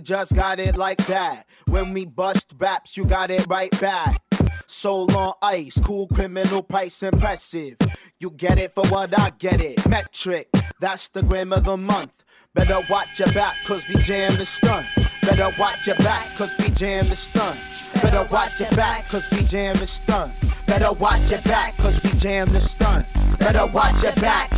Just 0.00 0.34
got 0.34 0.58
it 0.60 0.76
like 0.76 1.04
that. 1.06 1.46
When 1.66 1.92
we 1.92 2.04
bust 2.04 2.54
raps, 2.58 2.96
you 2.96 3.04
got 3.04 3.30
it 3.30 3.46
right 3.48 3.70
back. 3.80 4.22
Soul 4.66 5.14
on 5.16 5.34
ice, 5.42 5.78
cool 5.80 6.06
criminal 6.08 6.62
price 6.62 7.02
impressive. 7.02 7.76
You 8.20 8.30
get 8.30 8.58
it 8.58 8.72
for 8.72 8.86
what 8.88 9.18
I 9.18 9.30
get 9.30 9.60
it. 9.60 9.88
Metric, 9.88 10.48
that's 10.80 11.08
the 11.08 11.22
gram 11.22 11.52
of 11.52 11.64
the 11.64 11.76
month. 11.76 12.24
Better 12.54 12.80
watch 12.88 13.18
your 13.18 13.32
back, 13.32 13.56
cause 13.64 13.86
we 13.88 13.96
jam 14.02 14.34
the 14.36 14.46
stunt. 14.46 14.86
Better 15.22 15.50
watch 15.58 15.86
your 15.86 15.96
back, 15.96 16.36
cause 16.36 16.54
we 16.58 16.70
jam 16.70 17.08
the 17.08 17.16
stunt. 17.16 17.58
Better 18.02 18.26
watch 18.30 18.60
your 18.60 18.70
back, 18.70 19.08
cause 19.08 19.28
we 19.30 19.42
jam 19.42 19.76
the 19.76 19.86
stunt. 19.86 20.32
Better 20.66 20.92
watch 20.92 21.30
your 21.30 21.42
back, 21.42 21.76
cause 21.78 22.02
we 22.02 22.10
jam 22.18 22.48
the 22.52 22.60
stunt. 22.60 23.06
Better 23.38 23.66
watch 23.66 24.02
your 24.02 24.14
back, 24.14 24.50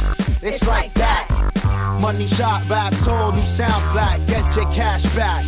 it's 0.43 0.67
like 0.67 0.95
that. 0.95 1.51
Money 1.99 2.27
shot, 2.27 2.69
rap 2.69 2.95
soul, 2.95 3.33
new 3.33 3.45
sound 3.45 3.93
black. 3.93 4.25
Get 4.27 4.55
your 4.55 4.71
cash 4.73 5.05
back, 5.15 5.45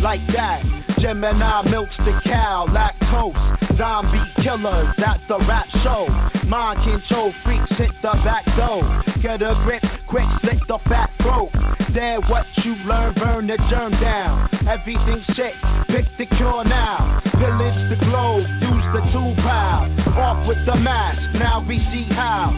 like 0.00 0.26
that. 0.28 0.64
Gemini 0.98 1.62
milks 1.70 1.98
the 1.98 2.12
cow, 2.24 2.66
lactose. 2.68 3.56
Zombie 3.72 4.18
killers 4.34 4.98
at 4.98 5.20
the 5.28 5.38
rap 5.40 5.70
show. 5.70 6.08
Mind 6.48 6.80
control 6.80 7.30
freaks 7.30 7.78
hit 7.78 7.92
the 8.02 8.10
back 8.24 8.44
door. 8.56 8.82
Get 9.20 9.42
a 9.42 9.56
grip, 9.62 9.84
quick 10.06 10.30
slit 10.30 10.66
the 10.66 10.78
fat 10.78 11.10
throat. 11.10 11.50
There, 11.90 12.20
what 12.22 12.46
you 12.64 12.74
learn, 12.84 13.12
burn 13.14 13.46
the 13.46 13.58
germ 13.68 13.92
down. 13.92 14.48
Everything 14.66 15.22
sick, 15.22 15.54
pick 15.86 16.06
the 16.16 16.26
cure 16.26 16.64
now. 16.64 17.20
Pillage 17.36 17.84
the 17.84 17.96
globe, 18.06 18.46
use 18.72 18.88
the 18.88 19.00
two 19.08 19.40
pow. 19.42 19.88
Off 20.20 20.48
with 20.48 20.64
the 20.66 20.76
mask, 20.82 21.32
now 21.34 21.60
we 21.60 21.78
see 21.78 22.02
how. 22.14 22.52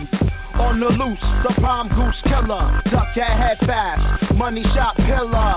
On 0.66 0.78
the 0.78 0.90
loose, 0.98 1.32
the 1.42 1.52
bomb 1.60 1.88
goose 1.88 2.22
killer. 2.22 2.70
Duck 2.84 3.14
your 3.16 3.24
head 3.24 3.58
fast, 3.60 4.12
money 4.36 4.62
shot 4.62 4.96
pillar. 4.96 5.56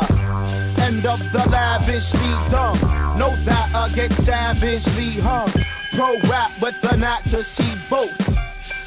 End 0.80 1.06
of 1.06 1.20
the 1.32 1.48
lavishly 1.52 2.32
dumb. 2.50 2.80
Know 3.18 3.36
that 3.44 3.70
I 3.76 3.90
get 3.94 4.12
savagely 4.14 5.22
hung. 5.22 5.52
Pro 5.94 6.20
rap 6.30 6.52
with 6.62 6.92
an 6.92 7.04
actor, 7.04 7.44
see 7.44 7.76
both. 7.90 8.12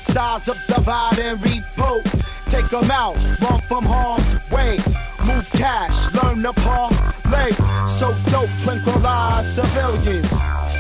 Sides 0.03 0.49
of 0.49 0.59
the 0.67 0.75
divide 0.75 1.19
and 1.19 1.41
repo. 1.41 2.03
Take 2.47 2.73
'em 2.73 2.91
out, 2.91 3.17
run 3.41 3.61
from 3.63 3.85
harm's 3.85 4.35
way. 4.51 4.79
Move 5.25 5.51
cash, 5.51 5.97
learn 6.15 6.43
to 6.43 6.53
parlay. 6.53 7.53
So 7.87 8.15
dope, 8.31 8.51
tranquilize 8.59 9.55
civilians. 9.55 10.31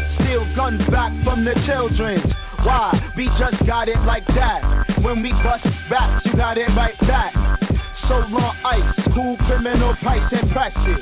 Steal 0.08 0.46
guns 0.54 0.88
back 0.88 1.12
from 1.24 1.44
the 1.44 1.54
children's. 1.60 2.34
Why? 2.66 2.90
We 3.16 3.26
just 3.36 3.64
got 3.64 3.86
it 3.86 4.00
like 4.02 4.26
that. 4.34 4.60
When 5.00 5.22
we 5.22 5.30
bust 5.34 5.72
raps, 5.88 6.26
you 6.26 6.32
got 6.34 6.58
it 6.58 6.68
right 6.74 6.98
back. 7.06 7.32
So 7.94 8.18
long 8.28 8.56
ice, 8.64 9.06
cool 9.14 9.36
criminal 9.46 9.94
price 9.94 10.32
impressive. 10.32 10.98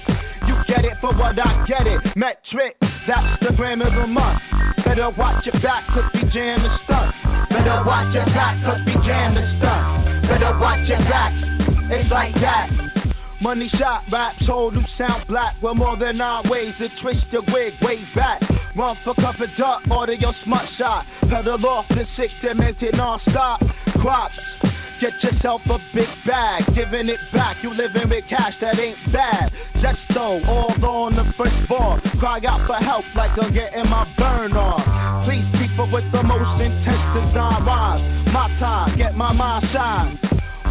You 0.46 0.56
get 0.66 0.84
it 0.84 0.96
for 0.98 1.14
what 1.14 1.38
I 1.38 1.64
get 1.66 1.86
it. 1.86 2.14
Metric, 2.16 2.76
that's 3.06 3.38
the 3.38 3.50
gram 3.54 3.80
of 3.80 3.94
the 3.94 4.06
month. 4.06 4.42
Better 4.84 5.08
watch 5.16 5.46
your 5.46 5.58
back, 5.62 5.84
cause 5.86 6.04
we 6.12 6.28
jam 6.28 6.60
the 6.60 6.68
stunt. 6.68 7.14
Better 7.48 7.82
watch 7.86 8.14
your 8.14 8.26
back, 8.26 8.62
cause 8.62 8.84
we 8.84 8.92
jam 9.00 9.32
the 9.32 9.40
stunt. 9.40 10.04
Better 10.28 10.58
watch 10.60 10.90
your 10.90 10.98
back, 11.10 11.32
it's 11.90 12.10
like 12.10 12.34
that. 12.34 12.68
Money 13.44 13.68
shot, 13.68 14.10
raps, 14.10 14.46
whole 14.46 14.70
new 14.70 14.80
sound 14.80 15.26
black. 15.26 15.54
We're 15.60 15.74
more 15.74 15.98
than 15.98 16.16
nine 16.16 16.44
ways 16.48 16.78
to 16.78 16.88
twist 16.88 17.30
your 17.30 17.42
wig 17.52 17.74
way 17.82 17.98
back. 18.14 18.40
Run 18.74 18.96
for 18.96 19.12
cover 19.12 19.46
duck, 19.48 19.82
order 19.90 20.14
your 20.14 20.32
smart 20.32 20.66
shot. 20.66 21.04
Pedal 21.28 21.66
off 21.66 21.86
the 21.88 22.06
sick, 22.06 22.30
demented 22.40 22.96
non-stop. 22.96 23.62
Crops, 23.98 24.56
get 24.98 25.22
yourself 25.22 25.68
a 25.68 25.78
big 25.92 26.08
bag. 26.24 26.64
Giving 26.74 27.10
it 27.10 27.20
back, 27.34 27.62
you 27.62 27.68
living 27.74 28.08
with 28.08 28.26
cash 28.26 28.56
that 28.58 28.78
ain't 28.78 28.96
bad. 29.12 29.52
Zesto, 29.74 30.42
all 30.48 30.82
on 30.82 31.14
the 31.14 31.24
first 31.24 31.68
ball. 31.68 31.98
Cry 32.18 32.40
out 32.48 32.62
for 32.62 32.82
help 32.82 33.04
like 33.14 33.36
I'm 33.36 33.52
getting 33.52 33.84
my 33.90 34.08
burn 34.16 34.56
on. 34.56 34.80
Please 35.22 35.50
people 35.50 35.86
with 35.92 36.10
the 36.12 36.22
most 36.22 36.62
intense 36.62 37.04
design 37.12 37.62
rhymes. 37.66 38.06
My 38.32 38.48
time, 38.54 38.96
get 38.96 39.14
my 39.14 39.34
mind 39.34 39.64
shine 39.64 40.18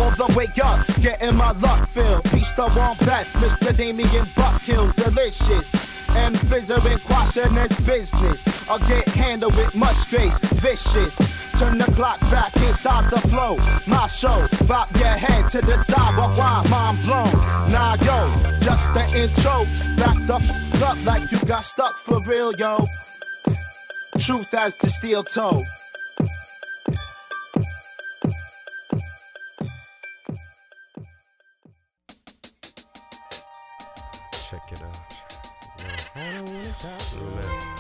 all 0.04 0.12
the 0.12 0.34
way 0.38 0.48
up, 0.64 0.86
getting 1.02 1.36
my 1.36 1.52
luck 1.52 1.88
filled. 1.88 2.24
Peace 2.26 2.52
the 2.54 2.68
one 2.70 2.98
back, 3.06 3.26
Mr. 3.42 3.76
Damien 3.76 4.28
Buck 4.36 4.62
kills 4.62 4.94
delicious. 4.94 5.74
And 6.16 6.36
and 6.36 7.04
quashing 7.04 7.54
his 7.56 7.80
business. 7.82 8.46
I'll 8.70 8.78
get 8.80 9.08
handled 9.10 9.56
with 9.56 9.74
much 9.74 10.08
grace, 10.10 10.38
vicious. 10.62 11.18
Turn 11.58 11.80
the 11.80 11.92
clock 11.96 12.20
back 12.30 12.56
inside 12.58 13.10
the 13.10 13.20
flow. 13.30 13.58
My 13.88 14.06
show, 14.06 14.48
bop 14.68 14.92
your 14.96 15.18
head 15.26 15.50
to 15.52 15.62
the 15.62 15.78
side 15.78 16.16
while 16.16 16.40
I'm 16.40 16.70
mind 16.70 17.02
blown. 17.04 17.32
Nah, 17.72 17.96
yo, 18.06 18.20
just 18.60 18.94
the 18.94 19.06
intro. 19.18 19.66
Back 19.98 20.18
the 20.28 20.36
f 20.36 20.84
up 20.84 21.04
like 21.04 21.32
you 21.32 21.40
got 21.46 21.64
stuck 21.64 21.96
for 21.98 22.20
real, 22.28 22.54
yo. 22.54 22.86
Truth 24.20 24.54
as 24.54 24.76
the 24.76 24.90
steel 24.90 25.24
toe. 25.24 25.64
Yeah. 36.16 37.73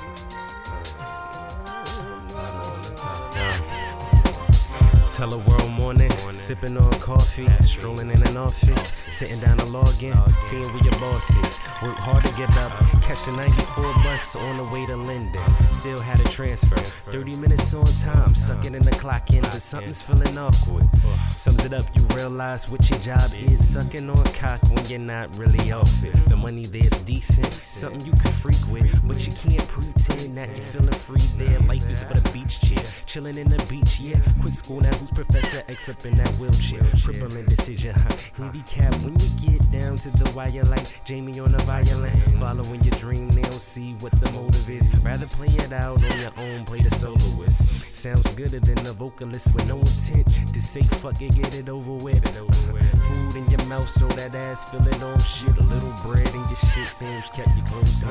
Tell 5.23 5.39
world 5.39 5.71
morning, 5.71 6.12
sipping 6.33 6.75
on 6.75 6.91
coffee, 6.99 7.47
strolling 7.62 8.12
in 8.12 8.27
an 8.27 8.36
office, 8.36 8.93
sitting 9.09 9.39
down 9.39 9.55
to 9.55 9.65
log 9.67 10.03
in, 10.03 10.17
seeing 10.41 10.67
where 10.73 10.83
your 10.83 10.99
boss 10.99 11.29
is. 11.29 11.62
Work 11.81 11.97
hard 11.99 12.25
to 12.25 12.33
get 12.33 12.49
up, 12.57 12.73
catch 13.01 13.23
the 13.23 13.33
94 13.38 13.83
bus 14.03 14.36
on 14.36 14.57
the 14.57 14.65
way 14.65 14.86
to 14.86 14.97
Linden. 14.97 15.41
Still 15.71 15.99
had 15.99 16.19
a 16.19 16.25
transfer, 16.25 16.75
30 16.75 17.38
minutes 17.38 17.73
on 17.73 17.86
time, 17.86 18.36
sucking 18.36 18.75
in 18.75 18.81
the 18.81 18.91
clock 18.91 19.29
in, 19.29 19.43
but 19.43 19.53
something's 19.53 20.01
feeling 20.01 20.38
awkward. 20.38 20.89
Sums 21.29 21.65
it 21.65 21.71
up, 21.71 21.86
you 21.97 22.05
realize 22.17 22.69
what 22.69 22.89
your 22.89 22.99
job 22.99 23.31
is, 23.38 23.65
sucking 23.65 24.09
on 24.09 24.23
cock 24.33 24.59
when 24.71 24.86
you're 24.88 24.99
not 24.99 25.38
really 25.38 25.71
off 25.71 26.03
it. 26.03 26.13
The 26.27 26.36
money 26.36 26.65
there's 26.65 27.01
decent, 27.03 27.53
something 27.53 28.05
you 28.05 28.12
can 28.12 28.31
freak 28.33 28.59
with, 28.69 29.07
but 29.07 29.25
you 29.25 29.31
can't 29.31 29.67
pretend 29.69 30.36
that 30.36 30.49
you're 30.49 30.65
feeling 30.65 30.91
free 30.93 31.21
there. 31.38 31.59
Life 31.62 31.89
is 31.89 32.03
but 32.03 32.19
a 32.19 32.33
beach 32.33 32.59
chair, 32.59 32.83
chilling 33.05 33.38
in 33.38 33.47
the 33.47 33.63
beach, 33.69 34.01
yeah. 34.01 34.19
Quit 34.41 34.53
school 34.53 34.81
now, 34.81 34.89
who's 34.89 35.12
Professor 35.13 35.63
X 35.67 35.89
up 35.89 36.06
in 36.06 36.15
that 36.15 36.36
wheelchair? 36.38 36.82
Crippling 37.04 37.45
decision, 37.45 37.93
huh? 37.95 38.15
Handicap 38.36 38.93
when 39.04 39.13
you 39.19 39.30
get 39.39 39.71
down 39.71 39.95
to 39.97 40.10
the 40.10 40.32
wire 40.36 40.63
like 40.65 41.04
Jamie 41.06 41.39
on 41.39 41.49
the 41.49 41.60
violin. 41.60 42.19
Following 42.39 42.84
your 42.84 42.95
dream, 42.95 43.30
they 43.30 43.41
don't 43.41 43.54
see 43.54 43.93
what 43.99 44.12
the 44.19 44.32
motive 44.32 44.69
is. 44.69 45.04
Rather 45.04 45.28
play 45.28 45.47
it 45.47 45.71
out 45.71 46.04
on 46.04 46.19
your 46.19 46.32
own, 46.38 46.65
play 46.65 46.82
the 46.82 46.89
soloist. 46.95 47.93
Sounds 48.04 48.36
gooder 48.36 48.60
than 48.60 48.76
the 48.84 48.93
vocalist 48.93 49.54
with 49.54 49.67
no 49.67 49.80
intent 49.80 50.28
to 50.54 50.62
say 50.62 50.82
fuck 50.82 51.21
it, 51.21 51.36
get 51.36 51.56
it 51.58 51.69
over 51.69 51.93
with. 52.04 52.23
Food 52.34 53.36
in 53.36 53.45
your 53.49 53.65
mouth, 53.67 53.89
so 53.89 54.08
that 54.08 54.34
ass 54.36 54.69
feeling 54.69 55.04
on 55.04 55.19
shit. 55.19 55.56
A 55.58 55.63
little 55.63 55.93
bread 56.04 56.34
in 56.34 56.41
your 56.41 56.56
shit 56.56 56.88
seems 56.88 57.26
kept 57.30 57.56
you 57.56 57.63
close. 57.63 58.02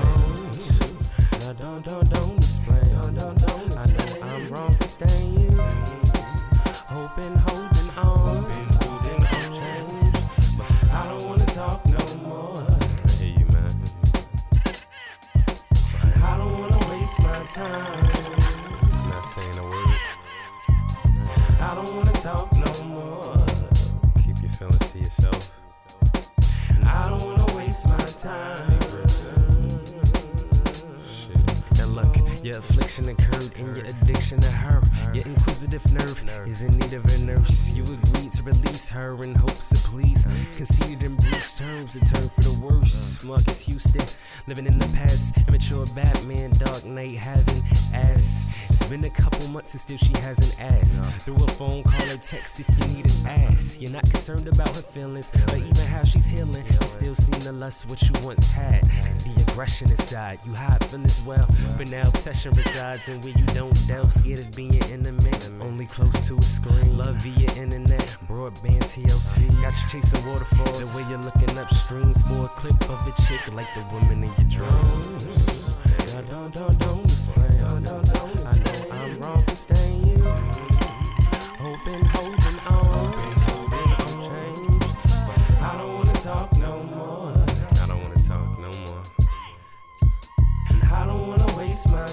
Don't, 1.41 1.59
don't, 1.59 1.85
don't, 1.85 2.11
don't 2.11 2.39
explain. 2.39 2.85
Don't, 2.85 3.19
don't, 3.19 3.39
don't 3.39 3.77
I 3.77 3.87
know 3.87 4.35
I'm 4.35 4.49
wrong 4.49 4.73
for 4.73 4.89
staying. 4.89 6.02
Hoping, 6.93 7.39
holding 7.39 7.91
on. 7.97 8.37
Hoping, 8.37 8.69
holding 8.83 9.25
on. 9.25 9.41
Change. 9.61 10.13
But 10.59 10.91
I 10.93 11.09
don't 11.09 11.25
wanna 11.27 11.47
talk 11.47 11.81
no 11.87 12.05
more. 12.29 12.59
I 12.59 13.13
hear 13.13 13.39
you, 13.39 13.47
man. 13.47 13.73
I 16.23 16.37
don't 16.37 16.53
wanna 16.59 16.91
waste 16.91 17.23
my 17.23 17.47
time. 17.47 18.11
I'm 18.93 19.09
not 19.09 19.25
saying 19.25 19.59
a 19.59 19.63
word. 19.63 19.91
I 21.61 21.75
don't 21.75 21.95
wanna 21.97 22.13
talk 22.13 22.53
no 22.57 22.85
more. 22.89 23.37
Keep 24.23 24.43
your 24.43 24.53
feelings 24.53 24.93
to 24.93 24.99
yourself. 24.99 25.55
I 26.85 27.09
don't 27.09 27.23
wanna 27.23 27.57
waste 27.57 27.89
my 27.89 27.97
time. 27.97 28.71
Shit. 29.09 29.42
Your 32.43 32.59
affliction 32.59 33.09
occurred 33.09 33.53
and 33.57 33.77
your 33.77 33.87
addiction 33.87 34.41
to 34.41 34.51
her. 34.51 34.83
Your 35.13 35.27
inquisitive 35.27 35.85
nerve 35.93 36.49
is 36.49 36.63
in 36.63 36.71
need 36.73 36.93
of 36.93 37.05
a 37.05 37.19
nurse. 37.21 37.73
You 37.73 37.83
agreed 37.85 38.33
to 38.33 38.43
release 38.43 38.89
her 38.89 39.23
in 39.23 39.35
hopes 39.37 39.69
to 39.71 39.77
please. 39.89 40.25
Conceded 40.53 41.03
in 41.03 41.17
breach 41.17 41.57
terms, 41.57 41.97
it 41.97 42.07
turned 42.07 42.33
for 42.33 42.41
the 42.41 42.59
worse. 42.61 43.23
Marcus 43.25 43.61
Houston, 43.63 44.05
living 44.47 44.67
in 44.67 44.79
the 44.79 44.93
past. 44.95 45.37
Immature 45.49 45.87
Batman, 45.95 46.51
Dark 46.53 46.85
Knight, 46.85 47.17
having 47.17 47.63
ass. 47.95 48.69
It's 48.71 48.91
Been 48.91 49.05
a 49.05 49.11
couple 49.11 49.49
months 49.49 49.73
and 49.73 49.81
still 49.81 49.97
she 49.99 50.13
hasn't 50.21 50.61
asked. 50.61 51.05
Through 51.23 51.37
a 51.37 51.51
phone 51.53 51.83
call 51.85 52.11
or 52.11 52.17
text 52.17 52.61
if 52.61 52.69
you 52.79 52.97
need 52.97 53.11
an 53.11 53.27
ass. 53.27 53.79
You're 53.81 53.93
not 53.93 54.05
concerned 54.11 54.49
about 54.49 54.75
her 54.77 54.83
feelings 54.83 55.31
or 55.49 55.57
even 55.57 55.87
how 55.87 56.05
she's 56.05 56.27
healing. 56.29 56.65
You 56.67 56.87
still 56.87 57.15
seem 57.15 57.41
to 57.41 57.53
lust 57.53 57.89
what 57.89 58.03
you 58.03 58.13
once 58.23 58.51
had. 58.51 58.85
The 58.85 59.45
aggression 59.49 59.91
inside, 59.91 60.41
you 60.45 60.53
hide 60.55 60.85
feelings 60.87 61.23
well. 61.25 61.49
But 61.79 61.91
now 61.91 62.05
obsession 62.33 62.53
resides 62.65 63.09
in 63.09 63.21
where 63.21 63.35
you 63.39 63.47
don't 63.55 63.87
delve. 63.87 64.11
Scared 64.11 64.39
of 64.41 64.51
being 64.53 64.75
intimate, 64.91 65.53
only 65.61 65.85
close 65.85 66.27
to 66.27 66.39
a 66.39 66.43
screen. 66.43 66.97
Love 66.97 67.17
via 67.17 67.63
internet, 67.63 68.17
broadband 68.27 68.83
TLC. 68.89 69.51
Got 69.61 69.73
you 69.73 70.01
chasing 70.01 70.27
waterfalls. 70.27 70.81
The 70.81 70.97
way 70.97 71.09
you're 71.11 71.19
looking 71.19 71.59
up 71.59 71.73
streams 71.75 72.23
for 72.23 72.47
a 72.47 72.49
clip 72.49 72.81
of 72.89 73.07
a 73.07 73.13
chick 73.23 73.53
like 73.53 73.69
the 73.75 73.85
woman 73.93 74.25
in 74.25 74.33
your 74.39 74.65
dreams. 74.65 75.47
Don't, 76.13 76.31
don't, 76.31 76.55
don't, 76.55 76.79
don't 76.79 77.05
explain. 77.05 77.53
I 77.65 77.79
know 77.81 78.03
I'm 78.93 79.21
wrong 79.21 79.39
for 79.41 79.57
staying 79.57 80.07
you. 80.09 80.17
Hoping, 81.61 82.07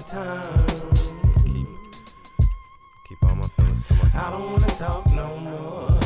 time. 0.10 0.42
Keep, 1.46 1.68
keep 3.08 3.24
all 3.24 3.36
my 3.36 3.48
feelings 3.50 3.88
to 3.88 3.94
myself. 3.94 4.16
I 4.16 4.32
don't 4.32 4.52
wanna 4.52 4.66
talk 4.66 5.12
no 5.14 5.38
more. 5.38 6.02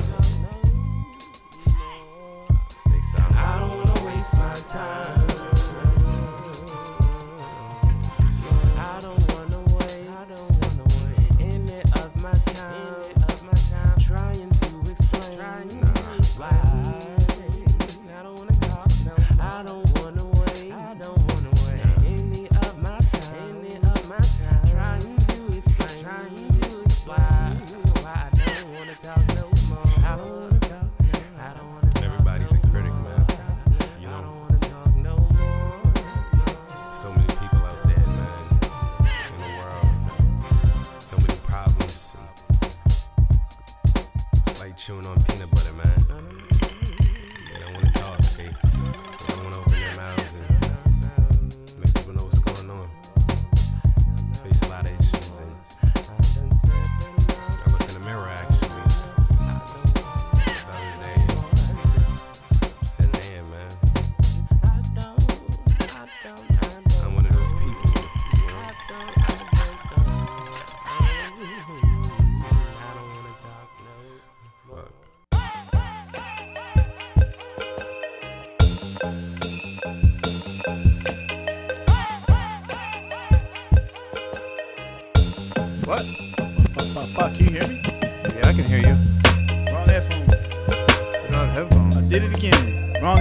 Stay 2.67 3.01
silent. 3.11 3.37
I 3.37 3.59
don't 3.59 3.77
wanna 3.77 4.05
waste 4.05 4.37
my 4.37 4.53
time. 4.53 5.32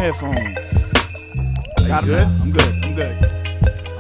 Headphones. 0.03 0.93
Are 1.79 1.87
Got 1.87 2.05
good? 2.05 2.27
now. 2.27 2.43
I'm 2.43 2.51
good. 2.51 2.85
I'm 2.85 2.95
good. 2.97 3.17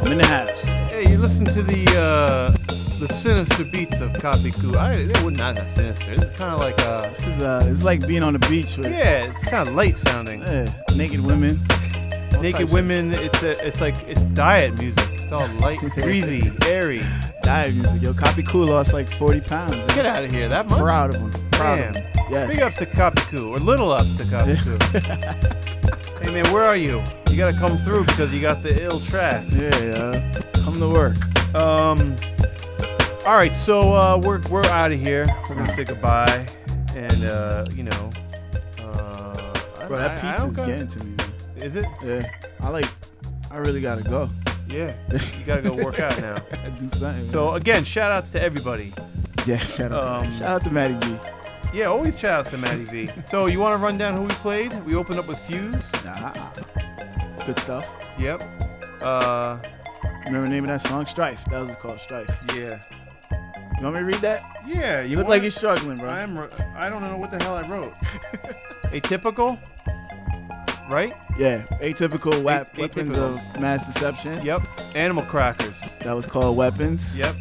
I'm 0.00 0.10
in 0.10 0.18
the 0.18 0.26
house. 0.26 0.64
Hey, 0.90 1.08
you 1.08 1.16
listen 1.16 1.44
to 1.44 1.62
the 1.62 1.84
uh, 1.96 2.50
the 2.98 3.06
sinister 3.06 3.62
beats 3.62 4.00
of 4.00 4.10
Kapiku. 4.14 4.74
I 4.74 4.94
it 4.94 5.22
would 5.22 5.36
not 5.36 5.54
that 5.54 5.70
sinister. 5.70 6.10
Is 6.10 6.32
kind 6.32 6.52
of 6.52 6.58
like 6.58 6.80
uh, 6.82 7.08
This 7.10 7.24
is 7.24 7.40
uh, 7.40 7.64
it's 7.70 7.84
like 7.84 8.04
being 8.08 8.24
on 8.24 8.32
the 8.32 8.40
beach 8.50 8.76
with 8.76 8.90
yeah, 8.90 9.26
it's 9.26 9.48
kind 9.48 9.68
of 9.68 9.76
light 9.76 9.96
sounding. 9.96 10.40
yeah, 10.40 10.66
naked 10.96 11.20
women. 11.20 11.60
Naked 12.40 12.72
women. 12.72 13.14
It's 13.14 13.40
a, 13.44 13.64
it's 13.64 13.80
like 13.80 13.94
it's 14.08 14.22
diet 14.34 14.76
music. 14.80 15.08
It's 15.12 15.30
all 15.30 15.46
light, 15.60 15.78
breezy, 15.94 16.50
airy. 16.66 17.02
Diet 17.44 17.76
music. 17.76 18.02
Yo, 18.02 18.12
Cool 18.48 18.66
lost 18.66 18.92
like 18.92 19.08
40 19.08 19.40
pounds. 19.42 19.94
Get 19.94 20.06
out 20.06 20.24
of 20.24 20.32
here. 20.32 20.48
That 20.48 20.66
much? 20.66 20.80
Proud 20.80 21.14
of 21.14 21.20
him. 21.20 21.30
Proud 21.52 21.76
Damn. 21.76 21.90
of 21.90 21.96
him. 21.96 22.04
Yes. 22.28 22.50
Big 22.50 22.62
up 22.62 22.72
to 22.74 22.86
Kapiku 22.86 23.50
or 23.50 23.58
little 23.58 23.92
ups 23.92 24.16
to 24.16 24.24
Kapiku. 24.24 25.48
man, 26.32 26.44
where 26.52 26.64
are 26.64 26.76
you? 26.76 27.02
You 27.30 27.36
gotta 27.36 27.56
come 27.56 27.76
through 27.78 28.04
because 28.04 28.32
you 28.34 28.40
got 28.40 28.62
the 28.62 28.82
ill 28.82 29.00
tracks. 29.00 29.46
Yeah, 29.54 29.78
yeah. 29.82 30.40
Come 30.64 30.78
to 30.78 30.88
work. 30.88 31.16
Um. 31.54 32.16
All 33.24 33.36
right, 33.36 33.54
so 33.54 33.92
uh, 33.94 34.20
we're 34.22 34.40
we're 34.50 34.64
out 34.66 34.90
of 34.92 34.98
here. 35.00 35.24
We're 35.48 35.54
gonna 35.56 35.74
say 35.74 35.84
goodbye, 35.84 36.46
and 36.96 37.24
uh, 37.24 37.66
you 37.72 37.84
know, 37.84 38.10
uh, 38.80 39.52
I- 39.80 39.86
Bro, 39.86 39.96
that 39.98 40.24
I- 40.24 40.36
pizza's 40.36 40.56
getting 40.66 40.88
to 40.88 41.04
me, 41.04 41.14
man. 41.16 41.32
Is 41.56 41.76
it? 41.76 41.86
Yeah. 42.04 42.26
I 42.60 42.68
like, 42.68 42.86
I 43.50 43.58
really 43.58 43.80
gotta 43.80 44.02
go. 44.02 44.28
Yeah, 44.68 44.94
you 45.12 45.44
gotta 45.46 45.62
go 45.62 45.72
work 45.84 46.00
out 46.00 46.20
now. 46.20 46.36
Do 46.80 46.88
something. 46.88 47.24
So 47.26 47.52
again, 47.54 47.84
shout 47.84 48.10
outs 48.10 48.30
to 48.32 48.42
everybody. 48.42 48.92
yeah, 49.46 49.58
shout 49.58 49.92
out, 49.92 50.22
um, 50.22 50.28
to, 50.28 50.30
shout 50.36 50.48
out 50.54 50.64
to 50.64 50.70
Matty 50.70 50.94
B. 50.94 51.16
Yeah, 51.72 51.86
always 51.86 52.18
shout 52.18 52.40
outs 52.40 52.50
to 52.50 52.58
Matty 52.58 52.84
V. 52.84 53.08
So 53.26 53.46
you 53.46 53.58
want 53.58 53.72
to 53.78 53.82
run 53.82 53.96
down 53.96 54.14
who 54.14 54.22
we 54.22 54.28
played? 54.28 54.72
We 54.84 54.94
opened 54.94 55.18
up 55.18 55.26
with 55.26 55.38
Fuse. 55.38 55.90
Nah, 56.04 56.32
good 57.46 57.58
stuff. 57.58 57.88
Yep. 58.18 58.42
Uh, 59.00 59.58
Remember 60.26 60.46
the 60.46 60.52
name 60.52 60.64
of 60.64 60.68
that 60.68 60.80
song? 60.86 61.06
Strife. 61.06 61.44
That 61.46 61.62
was 61.62 61.74
called 61.76 61.98
Strife. 61.98 62.30
yeah. 62.56 62.78
You 63.78 63.82
want 63.84 63.94
me 63.96 64.00
to 64.00 64.06
read 64.06 64.14
that? 64.16 64.42
Yeah, 64.66 65.02
you 65.02 65.16
look 65.16 65.26
like 65.26 65.42
you're 65.42 65.50
struggling, 65.50 65.98
bro. 65.98 66.08
I'm. 66.08 66.38
I 66.76 66.88
don't 66.88 67.02
know 67.02 67.16
what 67.16 67.30
the 67.32 67.42
hell 67.42 67.54
I 67.56 67.66
wrote. 67.68 67.92
Atypical. 68.92 69.58
Right. 70.90 71.14
Yeah, 71.38 71.62
atypical 71.80 72.42
wep- 72.42 72.76
A- 72.76 72.80
weapons 72.82 73.16
atypical. 73.16 73.54
of 73.54 73.60
mass 73.60 73.86
deception. 73.86 74.44
Yep. 74.44 74.62
Animal 74.94 75.24
crackers. 75.24 75.80
That 76.00 76.12
was 76.12 76.26
called 76.26 76.56
weapons. 76.56 77.18
Yep. 77.18 77.34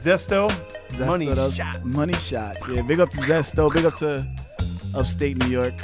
Zesto. 0.00 0.48
Zesto, 0.90 1.06
Money 1.06 1.34
shots. 1.52 1.78
Money 1.84 2.12
shots. 2.14 2.68
Yeah, 2.68 2.82
big 2.82 3.00
up 3.00 3.10
to 3.10 3.18
Zesto. 3.18 3.72
Big 3.72 3.84
up 3.84 3.94
to 3.96 4.24
upstate 4.94 5.36
New 5.38 5.48
York. 5.48 5.74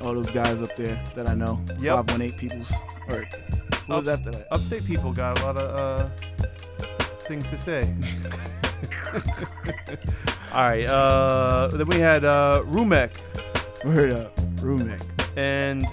All 0.00 0.14
those 0.14 0.30
guys 0.30 0.60
up 0.62 0.74
there 0.76 0.98
that 1.14 1.28
I 1.28 1.34
know. 1.34 1.60
Yep. 1.80 2.08
518 2.08 2.38
peoples. 2.38 2.72
Or 3.10 3.24
who 3.86 3.94
was 3.96 4.08
Ups- 4.08 4.18
after 4.18 4.30
that? 4.32 4.46
Upstate 4.52 4.84
people 4.84 5.12
got 5.12 5.40
a 5.40 5.44
lot 5.46 5.56
of 5.56 5.76
uh, 5.76 6.08
things 7.20 7.48
to 7.50 7.58
say. 7.58 7.94
All 10.52 10.66
right. 10.66 10.86
Uh, 10.86 11.68
then 11.68 11.86
we 11.88 11.96
had 11.98 12.24
uh, 12.24 12.62
Rumek, 12.66 13.16
Word 13.84 14.12
up. 14.14 14.36
Rumek. 14.56 15.00
and 15.36 15.86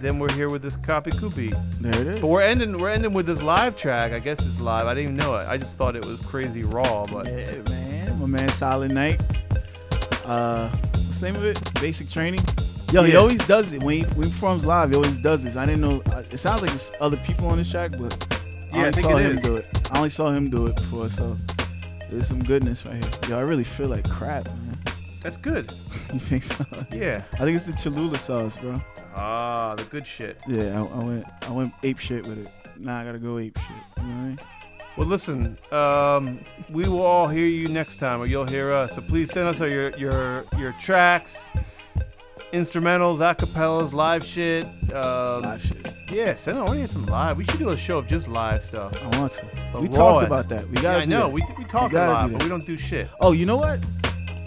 then 0.00 0.18
we're 0.18 0.32
here 0.32 0.48
with 0.48 0.62
this 0.62 0.76
copy 0.76 1.10
Koopy. 1.10 1.50
There 1.80 2.00
it 2.00 2.06
is. 2.06 2.18
But 2.18 2.28
we're 2.28 2.42
ending. 2.42 2.78
We're 2.78 2.90
ending 2.90 3.12
with 3.12 3.26
this 3.26 3.42
live 3.42 3.76
track. 3.76 4.12
I 4.12 4.18
guess 4.18 4.38
it's 4.46 4.60
live. 4.60 4.86
I 4.86 4.94
didn't 4.94 5.14
even 5.14 5.16
know 5.16 5.36
it. 5.36 5.46
I 5.48 5.56
just 5.56 5.76
thought 5.76 5.96
it 5.96 6.04
was 6.06 6.20
crazy 6.22 6.62
raw. 6.62 7.04
But 7.06 7.26
Yeah, 7.26 7.62
man. 7.70 8.18
My 8.20 8.26
man 8.26 8.48
Solid 8.48 8.92
Night. 8.92 9.20
Uh, 10.26 10.68
what's 10.68 11.20
the 11.20 11.26
name 11.26 11.36
of 11.36 11.44
it? 11.44 11.74
Basic 11.80 12.08
training. 12.10 12.40
Yo, 12.92 13.02
he 13.04 13.14
always 13.16 13.44
does 13.46 13.72
it 13.72 13.82
when 13.82 13.98
he, 13.98 14.02
when 14.14 14.26
he 14.26 14.32
performs 14.32 14.66
live. 14.66 14.90
He 14.90 14.96
always 14.96 15.18
does 15.18 15.44
this. 15.44 15.56
I 15.56 15.64
didn't 15.64 15.80
know. 15.80 16.02
uh, 16.12 16.22
It 16.30 16.38
sounds 16.38 16.60
like 16.62 16.72
it's 16.72 16.92
other 17.00 17.16
people 17.18 17.46
on 17.48 17.58
this 17.58 17.70
track, 17.70 17.92
but 17.98 18.12
Yeah, 18.72 18.74
I 18.74 18.76
I 18.76 18.78
only 18.86 18.92
think 18.92 19.06
saw 19.06 19.16
it 19.16 19.22
him 19.26 19.36
is. 19.38 19.42
do 19.42 19.56
it. 19.56 19.66
I 19.92 19.96
only 19.98 20.10
saw 20.10 20.30
him 20.30 20.50
do 20.50 20.66
it 20.66 20.74
before, 20.76 21.08
so 21.08 21.36
there's 22.10 22.26
some 22.26 22.42
goodness 22.42 22.84
right 22.84 22.94
here. 23.02 23.12
Yo, 23.28 23.38
I 23.38 23.42
really 23.42 23.62
feel 23.64 23.86
like 23.88 24.08
crap, 24.08 24.46
man. 24.46 24.78
that's 25.22 25.36
good. 25.36 25.72
You 26.12 26.18
think 26.18 26.42
so? 26.42 26.64
Yeah. 26.90 27.22
I 27.34 27.44
think 27.44 27.54
it's 27.56 27.66
the 27.66 27.72
Cholula 27.72 28.18
sauce, 28.18 28.56
bro. 28.56 28.80
Ah, 29.14 29.74
the 29.76 29.84
good 29.84 30.06
shit. 30.06 30.38
Yeah, 30.48 30.82
I, 30.82 30.86
I 31.00 31.04
went 31.04 31.24
I 31.42 31.50
went 31.52 31.72
ape 31.82 31.98
shit 31.98 32.26
with 32.26 32.46
it. 32.46 32.52
Now 32.78 33.00
I 33.00 33.04
gotta 33.04 33.18
go 33.18 33.38
ape 33.38 33.58
shit. 33.58 33.66
You 33.98 34.02
know 34.04 34.08
what 34.08 34.14
I 34.14 34.26
mean? 34.28 34.38
Well, 34.96 35.06
listen, 35.06 35.56
um, 35.72 36.40
we 36.70 36.82
will 36.88 37.02
all 37.02 37.28
hear 37.28 37.46
you 37.46 37.68
next 37.68 37.98
time, 37.98 38.20
or 38.20 38.26
you'll 38.26 38.46
hear 38.46 38.72
us. 38.72 38.94
So 38.94 39.00
please 39.02 39.32
send 39.32 39.48
us 39.48 39.58
your 39.60 39.90
your 39.96 40.44
your 40.58 40.72
tracks, 40.80 41.48
instrumentals, 42.52 43.18
acapellas, 43.18 43.92
live 43.92 44.24
shit. 44.24 44.66
Um, 44.92 45.42
Live 45.42 45.62
shit. 45.62 45.94
Yeah, 46.10 46.34
send 46.34 46.58
I 46.58 46.62
want 46.62 46.72
to 46.72 46.78
hear 46.78 46.86
some 46.88 47.06
live. 47.06 47.36
We 47.36 47.44
should 47.44 47.60
do 47.60 47.68
a 47.70 47.76
show 47.76 47.98
of 47.98 48.08
just 48.08 48.26
live 48.26 48.64
stuff. 48.64 48.92
I 49.00 49.18
want 49.18 49.32
to. 49.32 49.46
The 49.72 49.80
we 49.80 49.86
rawest. 49.86 49.94
talked 49.94 50.26
about 50.26 50.48
that. 50.48 50.68
We 50.68 50.74
gotta. 50.76 50.98
I 50.98 51.04
know. 51.04 51.20
that. 51.20 51.32
We 51.32 51.42
we 51.56 51.64
talk 51.64 51.92
a 51.92 51.96
lot, 51.96 52.32
but 52.32 52.42
we 52.42 52.48
don't 52.48 52.66
do 52.66 52.76
shit. 52.76 53.08
Oh, 53.20 53.30
you 53.32 53.46
know 53.46 53.56
what? 53.56 53.78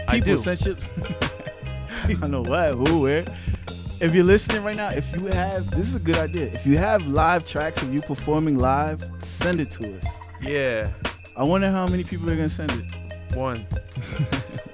I 0.06 0.16
People 0.20 0.36
do. 0.36 0.36
send 0.36 0.58
shit. 0.58 0.88
I 2.22 2.26
know 2.26 2.42
what, 2.42 2.72
who, 2.74 3.00
where. 3.00 3.24
If 4.00 4.14
you're 4.14 4.24
listening 4.24 4.62
right 4.64 4.76
now, 4.76 4.90
if 4.90 5.14
you 5.14 5.26
have, 5.26 5.70
this 5.70 5.88
is 5.88 5.94
a 5.94 6.00
good 6.00 6.16
idea. 6.18 6.46
If 6.46 6.66
you 6.66 6.76
have 6.76 7.06
live 7.06 7.46
tracks 7.46 7.82
of 7.82 7.94
you 7.94 8.00
performing 8.02 8.58
live, 8.58 9.02
send 9.20 9.60
it 9.60 9.70
to 9.72 9.96
us. 9.96 10.20
Yeah, 10.42 10.90
I 11.36 11.42
wonder 11.44 11.70
how 11.70 11.86
many 11.86 12.04
people 12.04 12.28
are 12.30 12.36
gonna 12.36 12.48
send 12.48 12.72
it. 12.72 13.34
one. 13.36 13.66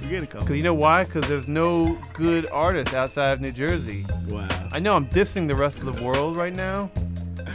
We 0.03 0.09
get 0.09 0.23
a 0.23 0.27
couple. 0.27 0.47
Cause 0.47 0.57
you 0.57 0.63
know 0.63 0.73
why? 0.75 1.05
Cause 1.05 1.29
there's 1.29 1.47
no 1.47 1.97
good 2.15 2.47
artists 2.51 2.95
outside 2.95 3.33
of 3.33 3.41
New 3.43 3.53
Jersey. 3.53 4.07
Wow. 4.29 4.49
I 4.73 4.79
know 4.79 4.97
I'm 4.97 5.05
dissing 5.09 5.47
the 5.47 5.55
rest 5.55 5.77
of 5.83 5.95
the 5.95 6.03
world 6.03 6.39
right 6.39 6.55
now, 6.55 6.91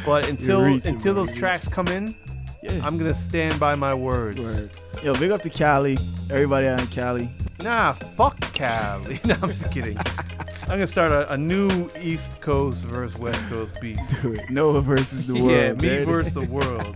but 0.06 0.30
until 0.30 0.62
reaching, 0.62 0.93
until 0.93 1.15
those 1.15 1.32
tracks 1.34 1.67
come 1.67 1.88
in, 1.88 2.13
Yeah. 2.62 2.80
I'm 2.84 2.99
gonna 2.99 3.15
stand 3.15 3.60
by 3.60 3.73
my 3.73 3.95
words. 3.95 4.38
Word. 4.38 4.69
Yo, 5.04 5.13
big 5.15 5.32
up 5.32 5.41
to 5.41 5.49
Cali. 5.49 5.97
Everybody 6.30 6.67
out 6.67 6.80
in 6.80 6.88
Cali. 6.88 7.30
Nah, 7.63 7.93
fuck 7.93 8.39
Cali. 8.54 9.19
no, 9.25 9.36
I'm 9.41 9.49
just 9.49 9.71
kidding. 9.71 9.97
I'm 10.67 10.71
gonna 10.80 10.88
start 10.88 11.12
a, 11.12 11.32
a 11.34 11.38
new 11.38 11.89
East 12.01 12.41
Coast 12.41 12.80
versus 12.80 13.19
West 13.19 13.41
Coast 13.49 13.80
beef. 13.80 13.99
Do 14.21 14.34
it. 14.34 14.49
Noah 14.49 14.82
versus 14.82 15.25
the 15.28 15.34
world. 15.41 15.51
yeah, 15.51 15.73
me 15.73 16.04
versus 16.04 16.34
the 16.34 16.45
world. 16.49 16.95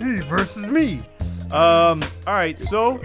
me 0.00 0.20
versus 0.22 0.66
me. 0.66 1.00
Um. 1.50 2.02
All 2.26 2.34
right. 2.34 2.56
So, 2.58 3.00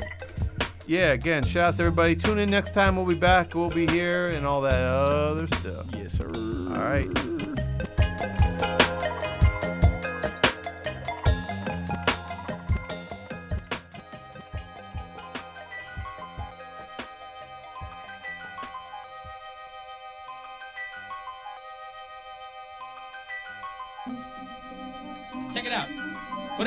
yeah. 0.86 1.14
Again, 1.14 1.44
shout 1.44 1.70
out 1.70 1.78
to 1.78 1.84
everybody. 1.84 2.16
Tune 2.16 2.38
in 2.38 2.52
next 2.52 2.74
time. 2.76 2.96
We'll 2.96 3.06
be 3.06 3.16
back. 3.16 3.56
We'll 3.56 3.70
be 3.72 3.88
here 3.88 4.30
and 4.30 4.46
all 4.46 4.62
that 4.62 4.80
other 4.80 5.48
stuff. 5.48 5.88
Yes, 5.96 6.14
sir. 6.14 6.28
All 6.28 6.80
right. 6.80 7.10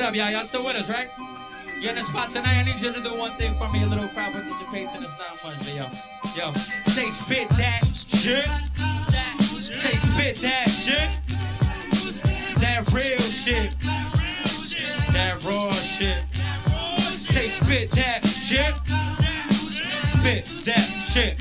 Up, 0.07 0.15
y'all? 0.15 0.29
Y'all 0.29 0.43
still 0.43 0.63
with 0.63 0.77
us, 0.77 0.89
right? 0.89 1.09
You're 1.81 1.89
in 1.89 1.97
the 1.97 2.03
spot 2.03 2.29
tonight. 2.29 2.59
I 2.59 2.63
need 2.63 2.79
you 2.79 2.93
to 2.93 3.01
do 3.01 3.17
one 3.17 3.35
thing 3.35 3.53
for 3.55 3.69
me. 3.71 3.83
A 3.83 3.87
little 3.87 4.07
crowd 4.07 4.31
participation 4.31 5.03
is 5.03 5.11
not 5.19 5.43
much, 5.43 5.57
but 5.59 5.75
yo, 5.75 5.85
yo, 6.37 6.53
say 6.85 7.09
spit 7.09 7.49
that 7.49 7.85
shit. 8.07 8.47
Say 9.51 9.95
spit 9.97 10.35
that 10.37 10.69
shit. 10.69 11.09
That 12.61 12.89
real 12.93 13.19
shit. 13.19 13.73
That 15.11 15.43
raw 15.43 15.71
shit. 15.71 16.23
Say 17.11 17.49
spit 17.49 17.91
that 17.91 18.25
shit. 18.25 18.75
Spit 20.05 20.65
that 20.65 20.87
shit. 21.01 21.37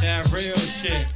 That 0.00 0.30
real 0.32 0.56
shit. 0.56 1.13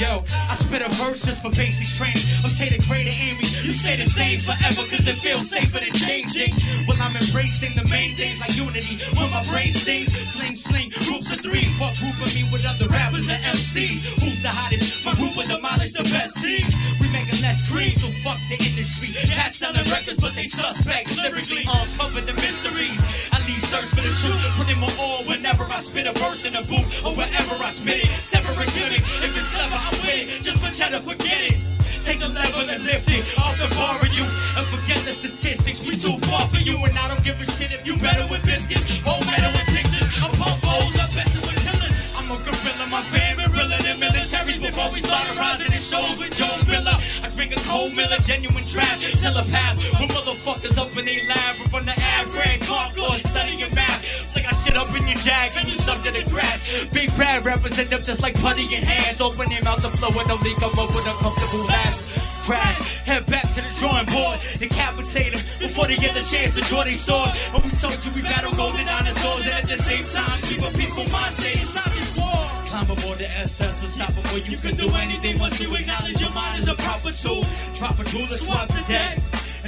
Yo, 0.00 0.24
I 0.48 0.56
spit 0.56 0.80
a 0.80 0.88
verse 0.96 1.28
just 1.28 1.44
for 1.44 1.52
basic 1.52 1.84
training. 2.00 2.24
I'm 2.40 2.48
Taylor 2.48 2.80
greater 2.88 3.12
Amy. 3.20 3.44
You 3.60 3.68
stay 3.76 4.00
the 4.00 4.08
same 4.08 4.40
forever 4.40 4.88
cause 4.88 5.04
it 5.04 5.20
feels 5.20 5.52
safer 5.52 5.76
than 5.76 5.92
changing. 5.92 6.56
Well, 6.88 6.96
I'm 7.04 7.12
embracing 7.20 7.76
the 7.76 7.84
main 7.92 8.16
things 8.16 8.40
like 8.40 8.56
unity. 8.56 8.96
When 9.20 9.28
my 9.28 9.44
brain 9.52 9.68
stings, 9.68 10.16
flings 10.32 10.64
fling, 10.64 10.88
groups 11.04 11.28
of 11.28 11.44
three. 11.44 11.68
Fuck 11.76 12.00
grouping 12.00 12.32
me 12.32 12.48
with 12.48 12.64
other 12.64 12.88
rappers 12.88 13.28
and 13.28 13.44
MCs. 13.44 14.24
Who's 14.24 14.40
the 14.40 14.48
hottest? 14.48 15.04
My 15.04 15.12
group 15.20 15.36
will 15.36 15.44
demolish 15.44 15.92
the 15.92 16.08
best 16.08 16.40
teams. 16.40 16.72
We 16.96 17.12
making 17.12 17.44
less 17.44 17.60
cream, 17.68 17.92
so 17.92 18.08
fuck 18.24 18.40
the 18.48 18.56
industry. 18.56 19.12
Cats 19.28 19.60
selling 19.60 19.84
records, 19.92 20.16
but 20.16 20.32
they 20.32 20.48
suspect. 20.48 21.12
Lyrically 21.20 21.68
uncover 21.68 22.24
the 22.24 22.32
mysteries. 22.40 22.96
I 23.36 23.36
leave 23.44 23.60
search 23.68 23.92
for 23.92 24.00
the 24.00 24.14
truth. 24.16 24.40
Put 24.56 24.72
in 24.72 24.80
all 24.80 25.28
whenever 25.28 25.39
Spit 25.80 26.04
a 26.04 26.12
verse 26.20 26.44
in 26.44 26.52
a 26.54 26.60
booth 26.68 27.00
or 27.08 27.16
wherever 27.16 27.56
I 27.64 27.72
spit 27.72 28.04
it. 28.04 28.12
Sever 28.20 28.52
a 28.52 28.68
gimmick. 28.76 29.00
If 29.24 29.32
it's 29.32 29.48
clever, 29.48 29.80
I'm 29.80 29.96
with 30.04 30.12
it. 30.12 30.44
Just 30.44 30.60
for 30.60 30.68
cheddar, 30.68 31.00
forget 31.00 31.40
it. 31.40 31.56
Take 32.04 32.20
a 32.20 32.28
level 32.28 32.68
and 32.68 32.84
lift 32.84 33.08
it 33.08 33.24
off 33.40 33.56
the 33.56 33.64
bar 33.80 33.96
of 33.96 34.12
you 34.12 34.28
and 34.60 34.64
forget 34.68 35.00
the 35.08 35.16
statistics. 35.16 35.80
We 35.80 35.96
too 35.96 36.20
far 36.28 36.44
for 36.52 36.60
you, 36.60 36.76
and 36.84 36.92
I 36.92 37.08
don't 37.08 37.24
give 37.24 37.40
a 37.40 37.48
shit 37.48 37.72
if 37.72 37.88
you 37.88 37.96
better 37.96 38.28
with 38.28 38.44
biscuits 38.44 38.92
or 39.08 39.24
better 39.24 39.48
with 39.56 39.68
pictures. 39.72 40.04
I'm 40.20 40.28
pump 40.36 40.60
bowls, 40.60 41.00
I 41.00 41.08
bet 41.16 41.32
you 41.32 41.40
with 41.48 41.56
killers. 41.64 41.96
I'm 42.12 42.28
a 42.28 42.36
gorilla, 42.44 42.84
my 42.92 43.00
favorite 43.08 43.48
realer 43.56 43.80
than 43.80 44.04
military. 44.04 44.60
Before 44.60 44.92
we 44.92 45.00
start 45.00 45.32
rising 45.40 45.72
in 45.72 45.80
shows 45.80 46.20
with 46.20 46.36
Joe 46.36 46.60
Miller, 46.68 46.92
I 47.24 47.32
drink 47.32 47.56
a 47.56 47.60
cold 47.64 47.96
Miller, 47.96 48.20
genuine 48.20 48.68
draft, 48.68 49.00
telepath. 49.16 49.80
When 49.96 50.12
motherfuckers 50.12 50.76
up 50.76 50.92
in 51.00 51.08
they 51.08 51.24
lab, 51.24 51.56
up 51.64 51.72
on 51.72 51.88
the 51.88 51.96
average, 52.20 52.68
hardcore 52.68 53.16
studying 53.16 53.64
math. 53.72 54.29
Shit 54.70 54.78
up 54.78 54.94
in 54.94 55.02
your 55.02 55.18
jag 55.18 55.50
and 55.56 55.66
you 55.66 55.74
subject 55.74 56.14
to 56.14 56.22
grab. 56.30 56.60
Big 56.92 57.10
bad 57.18 57.44
represent 57.44 57.90
them 57.90 58.04
just 58.04 58.22
like 58.22 58.38
putty 58.38 58.62
in 58.70 58.82
hands. 58.86 59.20
Open 59.20 59.50
their 59.50 59.62
mouth 59.64 59.82
to 59.82 59.90
flow 59.98 60.14
and 60.14 60.30
only 60.30 60.54
come 60.62 60.70
up 60.78 60.94
with 60.94 61.10
a 61.10 61.14
comfortable 61.18 61.66
laugh. 61.66 61.98
Crash, 62.46 62.78
head 63.02 63.26
back 63.26 63.50
to 63.54 63.62
the 63.66 63.72
drawing 63.82 64.06
board, 64.06 64.38
decapitate 64.62 65.34
them 65.34 65.42
before 65.58 65.88
they 65.88 65.96
get 65.96 66.14
the 66.14 66.22
chance 66.22 66.54
to 66.54 66.62
draw 66.70 66.84
their 66.84 66.94
sword. 66.94 67.34
And 67.50 67.64
we 67.64 67.70
told 67.70 67.98
you 67.98 68.12
we 68.14 68.22
battle 68.22 68.54
golden 68.54 68.86
dinosaurs, 68.86 69.42
and 69.42 69.58
at 69.58 69.66
the 69.66 69.76
same 69.76 70.06
time 70.06 70.38
keep 70.46 70.62
a 70.62 70.70
peaceful 70.78 71.06
mind 71.10 71.34
state 71.34 71.58
inside 71.58 71.90
this 71.90 72.14
war. 72.14 72.38
Climb 72.70 72.90
aboard 72.94 73.18
the 73.18 73.26
SS, 73.26 73.82
unstoppable. 73.82 74.38
You 74.38 74.56
can 74.56 74.78
do 74.78 74.86
anything 75.02 75.40
once 75.40 75.58
you 75.58 75.74
acknowledge 75.74 76.20
your 76.20 76.30
mind 76.30 76.62
is 76.62 76.68
a 76.68 76.76
proper 76.76 77.10
tool. 77.10 77.42
Drop 77.74 77.98
a 77.98 78.04
tool 78.04 78.22
to 78.22 78.38
swap 78.38 78.68
the 78.68 78.86
deck. 78.86 79.18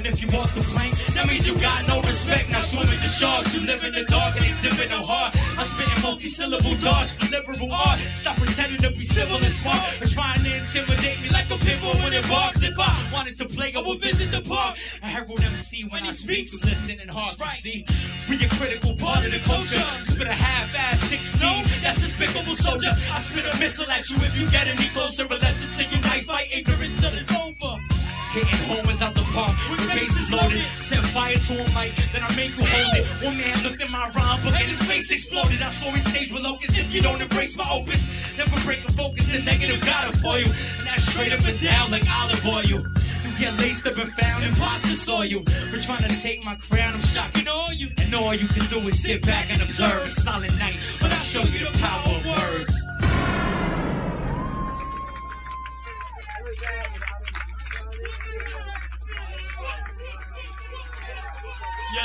And 0.02 0.10
if 0.10 0.20
you 0.20 0.26
walk 0.36 0.50
the 0.50 0.66
plank, 0.74 0.90
that 1.14 1.28
means 1.28 1.46
you 1.46 1.54
got 1.62 1.86
no 1.86 2.02
respect. 2.02 2.50
Now 2.50 2.58
swim 2.58 2.90
swimming 2.90 2.98
the 2.98 3.06
sharks, 3.06 3.54
you 3.54 3.62
live 3.62 3.84
in 3.84 3.92
the 3.92 4.02
dark 4.02 4.34
and 4.34 4.44
exhibit 4.44 4.90
no 4.90 4.98
heart. 4.98 5.30
I'm 5.54 5.62
spitting 5.62 6.02
multi-syllable 6.02 6.74
darts 6.82 7.14
for 7.14 7.30
liberal 7.30 7.70
art. 7.70 8.00
Stop 8.18 8.34
pretending 8.34 8.82
to 8.82 8.90
be 8.90 9.04
civil 9.04 9.36
and 9.36 9.54
smart. 9.54 9.78
Or 10.02 10.10
trying 10.10 10.42
to 10.42 10.50
intimidate 10.58 11.22
me 11.22 11.30
like 11.30 11.46
a 11.54 11.58
pit 11.62 11.78
bull 11.78 11.94
when 12.02 12.12
it 12.12 12.26
barks. 12.26 12.64
If 12.64 12.74
I 12.80 12.90
wanted 13.14 13.38
to 13.38 13.46
play, 13.46 13.70
I 13.78 13.80
would 13.80 14.00
visit 14.00 14.34
the 14.34 14.42
park. 14.42 14.74
A 15.02 15.06
herald 15.06 15.38
MC 15.38 15.86
when 15.86 16.02
he 16.02 16.10
speaks, 16.10 16.50
listen 16.64 16.98
and 16.98 17.08
heart 17.08 17.38
to 17.38 17.50
see. 17.54 17.86
We 18.26 18.42
a 18.42 18.48
critical 18.58 18.98
part 18.98 19.22
of 19.24 19.30
the 19.30 19.38
culture. 19.46 19.86
Spit 20.02 20.26
a 20.26 20.34
half-ass 20.34 20.98
16, 20.98 21.62
that's 21.78 22.02
despicable 22.02 22.56
soldier. 22.56 22.90
I 22.90 23.20
spit 23.22 23.46
a 23.46 23.54
missile 23.62 23.86
at 23.86 24.10
you 24.10 24.18
if 24.26 24.34
you 24.34 24.50
get 24.50 24.66
any 24.66 24.90
closer. 24.90 25.30
Unless 25.30 25.62
it's 25.62 25.78
to 25.78 25.84
unite, 25.94 26.26
fight 26.26 26.50
ignorance 26.50 26.90
till 26.98 27.14
it's 27.14 27.30
over. 27.30 27.91
Hitting 28.32 28.64
homers 28.64 29.02
out 29.02 29.14
the 29.14 29.20
park 29.36 29.52
with 29.68 29.86
bases 29.88 30.32
loaded. 30.32 30.64
Set 30.64 31.04
fire 31.12 31.36
to 31.36 31.52
a 31.52 31.68
mic, 31.76 31.92
then 32.16 32.22
I 32.24 32.34
make 32.34 32.56
you 32.56 32.64
hold 32.64 32.96
it. 32.96 33.04
One 33.20 33.36
man 33.36 33.62
looked 33.62 33.82
at 33.82 33.92
my 33.92 34.08
rhyme 34.16 34.40
book 34.40 34.56
and 34.56 34.68
his 34.72 34.82
face 34.82 35.10
exploded. 35.10 35.60
I 35.60 35.68
saw 35.68 35.90
his 35.90 36.08
stage 36.08 36.32
with 36.32 36.42
locusts. 36.42 36.78
If 36.78 36.94
you 36.94 37.02
don't 37.02 37.20
embrace 37.20 37.58
my 37.58 37.68
opus, 37.70 38.34
never 38.38 38.58
break 38.64 38.88
a 38.88 38.92
focus. 38.92 39.26
The 39.26 39.42
negative 39.42 39.84
got 39.84 40.08
it 40.08 40.16
for 40.16 40.38
you. 40.38 40.46
And 40.46 40.88
that's 40.88 41.04
straight 41.12 41.34
up 41.34 41.44
and 41.44 41.60
down 41.60 41.90
like 41.90 42.08
olive 42.08 42.40
oil. 42.46 42.64
You 42.64 43.30
get 43.38 43.52
laced 43.60 43.86
up 43.86 43.98
and 43.98 44.10
found 44.10 44.44
in 44.44 44.54
pots 44.54 44.88
of 44.90 44.96
soil. 44.96 45.44
For 45.68 45.78
trying 45.78 46.02
to 46.08 46.22
take 46.22 46.42
my 46.46 46.54
crown, 46.56 46.94
I'm 46.94 47.00
shocking 47.00 47.48
all 47.48 47.70
you. 47.74 47.88
And 47.98 48.14
all 48.14 48.34
you 48.34 48.48
can 48.48 48.64
do 48.70 48.78
is 48.78 49.02
sit 49.02 49.26
back 49.26 49.52
and 49.52 49.60
observe 49.60 50.06
a 50.06 50.08
silent 50.08 50.58
night. 50.58 50.80
But 51.00 51.12
I'll 51.12 51.20
show 51.20 51.42
you 51.42 51.66
the 51.68 51.78
power 51.78 52.16
of 52.16 52.24
words. 52.24 52.81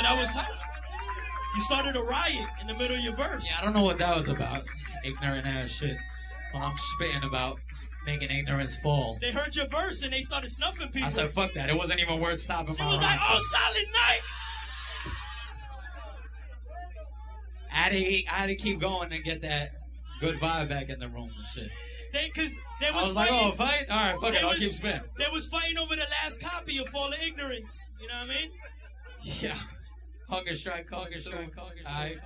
Yeah, 0.02 0.14
that 0.14 0.20
was 0.20 0.32
hot. 0.34 0.48
You 1.54 1.60
started 1.62 1.96
a 1.96 2.02
riot 2.02 2.46
in 2.60 2.66
the 2.68 2.74
middle 2.74 2.96
of 2.96 3.02
your 3.02 3.16
verse. 3.16 3.48
Yeah, 3.50 3.56
I 3.60 3.64
don't 3.64 3.74
know 3.74 3.82
what 3.82 3.98
that 3.98 4.16
was 4.16 4.28
about. 4.28 4.64
Ignorant 5.04 5.46
ass 5.46 5.70
shit. 5.70 5.96
Well, 6.54 6.62
I'm 6.62 6.76
spitting 6.76 7.24
about 7.24 7.58
making 8.06 8.30
ignorance 8.30 8.74
fall. 8.80 9.18
They 9.20 9.32
heard 9.32 9.54
your 9.56 9.66
verse 9.68 10.02
and 10.02 10.12
they 10.12 10.22
started 10.22 10.50
snuffing 10.50 10.88
people. 10.88 11.06
I 11.06 11.10
said, 11.10 11.30
fuck 11.30 11.52
that. 11.54 11.68
It 11.68 11.76
wasn't 11.76 12.00
even 12.00 12.20
worth 12.20 12.40
stopping 12.40 12.74
She 12.76 12.82
my 12.82 12.88
was 12.88 12.96
rhyme. 13.00 13.06
like, 13.06 13.18
"Oh, 13.22 13.40
solid 13.50 13.86
night." 13.92 14.20
I 17.70 17.74
had, 17.74 17.92
to, 17.92 18.26
I 18.26 18.34
had 18.34 18.46
to 18.46 18.54
keep 18.56 18.80
going 18.80 19.12
and 19.12 19.22
get 19.24 19.42
that 19.42 19.72
good 20.20 20.40
vibe 20.40 20.68
back 20.68 20.88
in 20.88 20.98
the 20.98 21.08
room 21.08 21.30
and 21.36 21.46
shit. 21.46 21.70
They, 22.12 22.28
cause 22.30 22.58
they 22.80 22.88
I 22.88 22.92
was, 22.92 23.08
was 23.08 23.14
like, 23.16 23.28
oh, 23.30 23.50
fighting. 23.52 23.52
oh, 23.52 23.52
fight? 23.52 23.86
All 23.90 24.12
right, 24.12 24.20
fuck 24.20 24.34
it. 24.34 24.44
I'll 24.44 24.54
keep 24.54 24.72
spitting. 24.72 25.02
They 25.18 25.26
was 25.30 25.46
fighting 25.48 25.76
over 25.78 25.94
the 25.94 26.06
last 26.22 26.40
copy 26.40 26.78
of 26.78 26.88
Fall 26.88 27.08
of 27.12 27.18
Ignorance. 27.22 27.86
You 28.00 28.08
know 28.08 28.14
what 28.14 28.30
I 28.30 28.34
mean? 28.40 28.50
Yeah. 29.22 29.58
Hunger 30.28 30.54
strike, 30.54 30.90
hunger 30.90 31.16
strike, 31.18 31.54
hunger 31.56 31.78
strike. 31.80 32.20